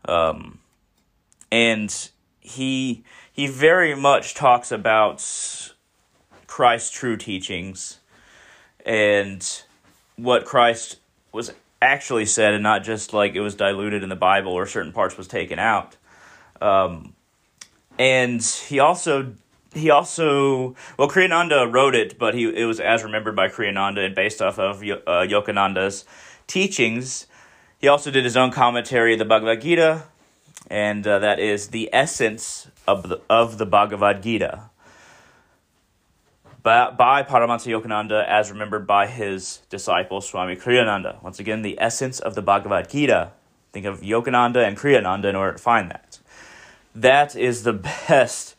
Um, 0.03 0.59
and 1.49 2.09
he 2.41 3.05
he 3.31 3.47
very 3.47 3.95
much 3.95 4.33
talks 4.33 4.69
about 4.69 5.23
Christ's 6.45 6.91
true 6.91 7.15
teachings 7.15 7.99
and 8.85 9.63
what 10.17 10.45
Christ 10.45 10.97
was 11.31 11.51
actually 11.81 12.25
said 12.25 12.53
and 12.53 12.63
not 12.63 12.83
just 12.83 13.13
like 13.13 13.35
it 13.35 13.41
was 13.41 13.55
diluted 13.55 14.03
in 14.03 14.09
the 14.09 14.15
Bible 14.15 14.51
or 14.51 14.65
certain 14.65 14.91
parts 14.91 15.17
was 15.17 15.27
taken 15.27 15.59
out. 15.59 15.97
Um, 16.61 17.13
and 17.99 18.41
he 18.41 18.79
also 18.79 19.33
he 19.73 19.89
also 19.89 20.75
well 20.97 21.09
Kriyananda 21.09 21.71
wrote 21.71 21.95
it, 21.95 22.17
but 22.17 22.33
he 22.33 22.45
it 22.45 22.65
was 22.65 22.79
as 22.79 23.03
remembered 23.03 23.35
by 23.35 23.49
Kriyananda 23.49 24.05
and 24.05 24.15
based 24.15 24.41
off 24.41 24.57
of 24.57 24.81
uh, 24.81 25.25
Yogananda's 25.27 26.05
teachings. 26.47 27.27
He 27.79 27.87
also 27.87 28.09
did 28.09 28.23
his 28.23 28.37
own 28.37 28.51
commentary 28.51 29.13
of 29.13 29.19
the 29.19 29.25
Bhagavad 29.25 29.61
Gita, 29.61 30.03
and 30.69 31.05
uh, 31.05 31.19
that 31.19 31.39
is 31.39 31.67
the 31.67 31.89
essence 31.93 32.67
of 32.87 33.09
the 33.09 33.21
of 33.29 33.57
the 33.57 33.65
Bhagavad 33.65 34.23
Gita 34.23 34.69
by, 36.65 36.89
by 36.89 37.21
Paramahansa 37.21 37.79
Yogananda 37.79 38.25
as 38.27 38.49
remembered 38.49 38.87
by 38.87 39.05
his 39.05 39.59
disciple 39.69 40.19
Swami 40.19 40.55
Kriyananda. 40.55 41.21
Once 41.21 41.39
again, 41.39 41.61
the 41.61 41.79
essence 41.79 42.19
of 42.19 42.33
the 42.33 42.41
Bhagavad 42.41 42.89
Gita. 42.89 43.33
Think 43.71 43.85
of 43.85 44.01
Yogananda 44.01 44.67
and 44.67 44.75
Kriyananda 44.75 45.25
in 45.25 45.35
order 45.35 45.51
to 45.51 45.59
find 45.59 45.91
that. 45.91 46.17
That 46.95 47.35
is 47.35 47.61
the 47.61 47.73
best 48.07 48.55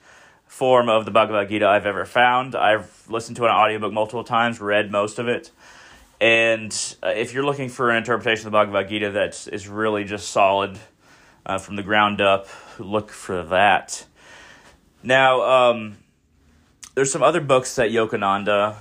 form 0.46 0.88
of 0.88 1.04
the 1.04 1.10
Bhagavad 1.10 1.48
Gita 1.48 1.66
I've 1.66 1.84
ever 1.84 2.04
found. 2.04 2.54
I've 2.54 3.08
listened 3.08 3.38
to 3.38 3.44
an 3.44 3.50
audiobook 3.50 3.92
multiple 3.92 4.22
times, 4.22 4.60
read 4.60 4.92
most 4.92 5.18
of 5.18 5.26
it. 5.26 5.50
And 6.20 6.72
uh, 7.02 7.08
if 7.08 7.34
you're 7.34 7.44
looking 7.44 7.68
for 7.68 7.90
an 7.90 7.96
interpretation 7.96 8.46
of 8.46 8.52
the 8.52 8.56
Bhagavad 8.56 8.88
Gita 8.88 9.10
that 9.10 9.48
is 9.52 9.66
really 9.66 10.04
just 10.04 10.28
solid 10.28 10.78
uh, 11.44 11.58
from 11.58 11.74
the 11.74 11.82
ground 11.82 12.20
up, 12.20 12.46
look 12.78 13.10
for 13.10 13.42
that. 13.42 14.06
Now, 15.02 15.42
um, 15.42 15.96
there's 16.96 17.12
some 17.12 17.22
other 17.22 17.42
books 17.42 17.76
that 17.76 17.90
Yogananda 17.90 18.76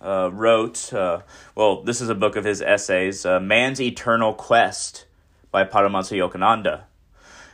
uh, 0.00 0.30
wrote. 0.32 0.92
Uh, 0.92 1.20
well, 1.54 1.82
this 1.82 2.00
is 2.00 2.08
a 2.08 2.14
book 2.14 2.36
of 2.36 2.44
his 2.44 2.62
essays, 2.62 3.26
uh, 3.26 3.38
Man's 3.38 3.80
Eternal 3.82 4.32
Quest 4.32 5.04
by 5.50 5.62
Paramahansa 5.62 6.16
Yogananda. 6.16 6.84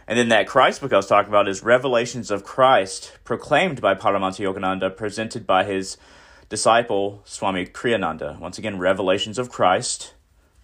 And 0.07 0.16
then 0.16 0.29
that 0.29 0.46
Christ 0.46 0.81
book 0.81 0.92
I 0.92 0.96
was 0.96 1.09
talking 1.09 1.29
about 1.29 1.48
is 1.48 1.64
Revelations 1.64 2.31
of 2.31 2.44
Christ, 2.44 3.18
proclaimed 3.24 3.81
by 3.81 3.96
Paramahansa 3.96 4.44
Yogananda, 4.44 4.96
presented 4.96 5.44
by 5.44 5.64
his 5.64 5.96
disciple, 6.48 7.22
Swami 7.24 7.66
Kriyananda. 7.66 8.38
Once 8.38 8.59
again, 8.59 8.79
Revelations 8.79 9.38
of 9.38 9.50
Christ. 9.50 10.14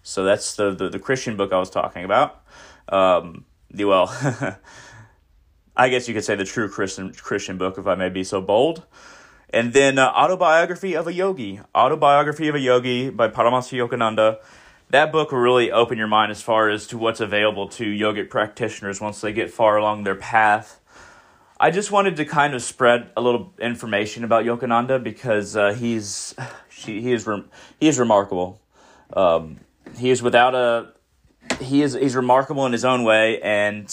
So 0.03 0.23
that's 0.23 0.55
the, 0.55 0.73
the, 0.73 0.87
the 0.87 0.99
Christian 0.99 1.35
book 1.35 1.51
I 1.51 1.59
was 1.59 1.69
talking 1.69 2.05
about. 2.05 2.41
Um, 2.87 3.43
well, 3.77 4.07
I 5.75 5.89
guess 5.89 6.07
you 6.07 6.13
could 6.13 6.23
say 6.23 6.35
the 6.35 6.45
true 6.45 6.69
Christian, 6.69 7.13
Christian 7.13 7.57
book, 7.57 7.77
if 7.77 7.87
I 7.87 7.95
may 7.95 8.07
be 8.07 8.23
so 8.23 8.39
bold. 8.39 8.85
And 9.49 9.71
then 9.71 9.97
uh, 9.97 10.07
Autobiography 10.07 10.95
of 10.95 11.07
a 11.07 11.13
Yogi. 11.13 11.61
Autobiography 11.73 12.49
of 12.49 12.55
a 12.55 12.59
Yogi 12.59 13.09
by 13.09 13.29
Paramahansa 13.29 13.77
Yogananda. 13.87 14.39
That 14.89 15.11
book 15.11 15.31
will 15.31 15.39
really 15.39 15.71
open 15.71 15.97
your 15.97 16.07
mind 16.07 16.31
as 16.31 16.41
far 16.41 16.69
as 16.69 16.87
to 16.87 16.97
what's 16.97 17.19
available 17.19 17.67
to 17.69 17.85
yogic 17.85 18.29
practitioners 18.29 19.01
once 19.01 19.19
they 19.19 19.33
get 19.33 19.51
far 19.51 19.77
along 19.77 20.03
their 20.03 20.15
path. 20.15 20.79
I 21.59 21.71
just 21.71 21.91
wanted 21.91 22.17
to 22.17 22.25
kind 22.25 22.53
of 22.53 22.61
spread 22.61 23.09
a 23.17 23.21
little 23.21 23.53
information 23.59 24.23
about 24.23 24.45
Yogananda 24.45 25.03
because 25.03 25.55
uh, 25.55 25.73
he's 25.73 26.35
she, 26.69 27.01
he 27.01 27.13
is 27.13 27.27
he 27.79 27.87
is 27.87 27.99
remarkable. 27.99 28.61
Um, 29.13 29.59
he 29.97 30.09
is 30.09 30.21
without 30.21 30.55
a 30.55 30.93
he 31.59 31.81
is 31.81 31.93
he's 31.93 32.15
remarkable 32.15 32.65
in 32.65 32.73
his 32.73 32.85
own 32.85 33.03
way, 33.03 33.41
and 33.41 33.87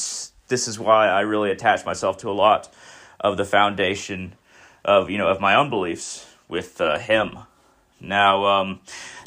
this 0.48 0.68
is 0.68 0.78
why 0.78 1.08
I 1.08 1.20
really 1.20 1.50
attach 1.50 1.84
myself 1.86 2.18
to 2.18 2.30
a 2.30 2.32
lot 2.32 2.72
of 3.20 3.36
the 3.36 3.44
foundation 3.44 4.34
of 4.84 5.10
you 5.10 5.18
know 5.18 5.28
of 5.28 5.40
my 5.40 5.54
own 5.54 5.70
beliefs 5.70 6.26
with 6.48 6.80
uh, 6.80 6.98
him. 6.98 7.38
Now, 8.00 8.44
um, 8.46 8.80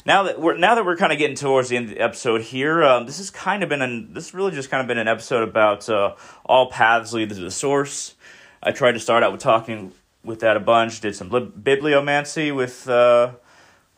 now 0.06 0.22
that 0.24 0.40
we're 0.40 0.56
now 0.56 0.74
that 0.74 0.84
we're 0.84 0.96
kind 0.96 1.12
of 1.12 1.18
getting 1.18 1.36
towards 1.36 1.68
the 1.68 1.76
end 1.76 1.88
of 1.88 1.94
the 1.94 2.00
episode 2.00 2.42
here, 2.42 2.84
um, 2.84 3.06
this 3.06 3.18
has 3.18 3.30
kind 3.30 3.62
of 3.62 3.68
been 3.68 3.82
an 3.82 4.14
this 4.14 4.34
really 4.34 4.52
just 4.52 4.70
kind 4.70 4.80
of 4.80 4.86
been 4.86 4.98
an 4.98 5.08
episode 5.08 5.46
about 5.46 5.88
uh, 5.88 6.14
all 6.44 6.70
paths 6.70 7.12
lead 7.12 7.30
to 7.30 7.34
the 7.34 7.50
source. 7.50 8.14
I 8.62 8.72
tried 8.72 8.92
to 8.92 9.00
start 9.00 9.22
out 9.22 9.32
with 9.32 9.40
talking 9.40 9.92
with 10.24 10.40
that 10.40 10.56
a 10.56 10.60
bunch. 10.60 11.00
Did 11.00 11.16
some 11.16 11.30
bibliomancy 11.30 12.54
with 12.54 12.88
uh, 12.88 13.32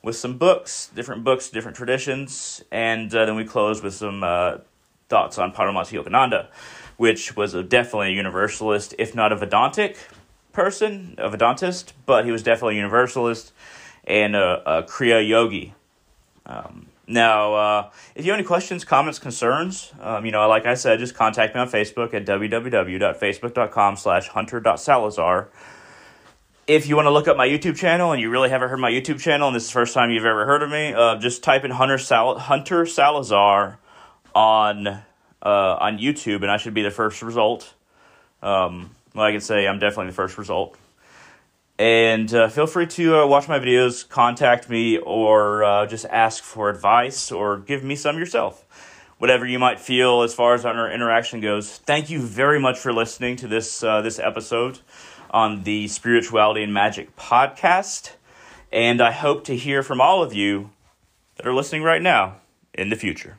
with 0.02 0.16
some 0.16 0.38
books, 0.38 0.90
different 0.94 1.24
books, 1.24 1.50
different 1.50 1.76
traditions, 1.76 2.62
and 2.70 3.14
uh, 3.14 3.26
then 3.26 3.36
we 3.36 3.44
closed 3.44 3.84
with 3.84 3.94
some 3.94 4.24
uh, 4.24 4.58
thoughts 5.08 5.36
on 5.36 5.52
Paramahansa 5.52 6.02
Yogananda, 6.02 6.46
which 6.96 7.36
was 7.36 7.52
a, 7.52 7.62
definitely 7.62 8.08
a 8.08 8.16
universalist, 8.16 8.94
if 8.98 9.14
not 9.14 9.32
a 9.32 9.36
Vedantic 9.36 9.98
person, 10.52 11.14
a 11.18 11.30
Vedantist, 11.30 11.92
but 12.06 12.24
he 12.24 12.30
was 12.32 12.42
definitely 12.42 12.74
a 12.74 12.78
Universalist 12.78 13.52
and 14.04 14.34
a, 14.34 14.78
a 14.78 14.82
Kriya 14.82 15.26
Yogi. 15.26 15.74
Um, 16.46 16.86
now, 17.06 17.54
uh, 17.54 17.90
if 18.14 18.24
you 18.24 18.30
have 18.30 18.38
any 18.38 18.46
questions, 18.46 18.84
comments, 18.84 19.18
concerns, 19.18 19.92
um, 20.00 20.24
you 20.24 20.32
know, 20.32 20.46
like 20.48 20.64
I 20.64 20.74
said, 20.74 21.00
just 21.00 21.14
contact 21.14 21.54
me 21.54 21.60
on 21.60 21.68
Facebook 21.68 22.14
at 22.14 22.24
www.facebook.com 22.24 23.96
slash 23.96 24.28
hunter.salazar. 24.28 25.48
if 26.66 26.86
you 26.86 26.94
want 26.94 27.06
to 27.06 27.10
look 27.10 27.26
up 27.26 27.36
my 27.36 27.48
YouTube 27.48 27.76
channel 27.76 28.12
and 28.12 28.22
you 28.22 28.30
really 28.30 28.48
haven't 28.48 28.68
heard 28.68 28.78
my 28.78 28.92
YouTube 28.92 29.18
channel 29.18 29.48
and 29.48 29.56
this 29.56 29.64
is 29.64 29.70
the 29.70 29.72
first 29.72 29.92
time 29.92 30.10
you've 30.10 30.24
ever 30.24 30.46
heard 30.46 30.62
of 30.62 30.70
me, 30.70 30.94
uh, 30.94 31.16
just 31.16 31.42
type 31.42 31.64
in 31.64 31.72
Hunter 31.72 31.98
Sal- 31.98 32.38
Hunter 32.38 32.86
Salazar 32.86 33.78
on 34.34 34.86
uh, 34.86 35.02
on 35.42 35.98
YouTube 35.98 36.42
and 36.42 36.50
I 36.50 36.58
should 36.58 36.74
be 36.74 36.82
the 36.82 36.92
first 36.92 37.22
result. 37.22 37.74
Um, 38.40 38.94
well, 39.14 39.26
I 39.26 39.32
can 39.32 39.40
say 39.40 39.66
I'm 39.66 39.78
definitely 39.78 40.06
the 40.06 40.14
first 40.16 40.38
result. 40.38 40.76
And 41.78 42.32
uh, 42.34 42.48
feel 42.48 42.66
free 42.66 42.86
to 42.88 43.20
uh, 43.20 43.26
watch 43.26 43.48
my 43.48 43.58
videos, 43.58 44.06
contact 44.06 44.68
me, 44.68 44.98
or 44.98 45.64
uh, 45.64 45.86
just 45.86 46.04
ask 46.06 46.44
for 46.44 46.68
advice 46.68 47.32
or 47.32 47.58
give 47.58 47.82
me 47.82 47.96
some 47.96 48.18
yourself. 48.18 48.66
Whatever 49.16 49.46
you 49.46 49.58
might 49.58 49.80
feel 49.80 50.22
as 50.22 50.34
far 50.34 50.54
as 50.54 50.64
our 50.64 50.90
interaction 50.92 51.40
goes. 51.40 51.78
Thank 51.78 52.10
you 52.10 52.20
very 52.20 52.60
much 52.60 52.78
for 52.78 52.92
listening 52.92 53.36
to 53.36 53.48
this 53.48 53.82
uh, 53.82 54.02
this 54.02 54.18
episode 54.18 54.80
on 55.30 55.62
the 55.62 55.88
Spirituality 55.88 56.62
and 56.62 56.74
Magic 56.74 57.16
podcast. 57.16 58.12
And 58.72 59.00
I 59.00 59.12
hope 59.12 59.44
to 59.44 59.56
hear 59.56 59.82
from 59.82 60.00
all 60.00 60.22
of 60.22 60.32
you 60.34 60.70
that 61.36 61.46
are 61.46 61.54
listening 61.54 61.82
right 61.82 62.02
now 62.02 62.36
in 62.74 62.90
the 62.90 62.96
future. 62.96 63.38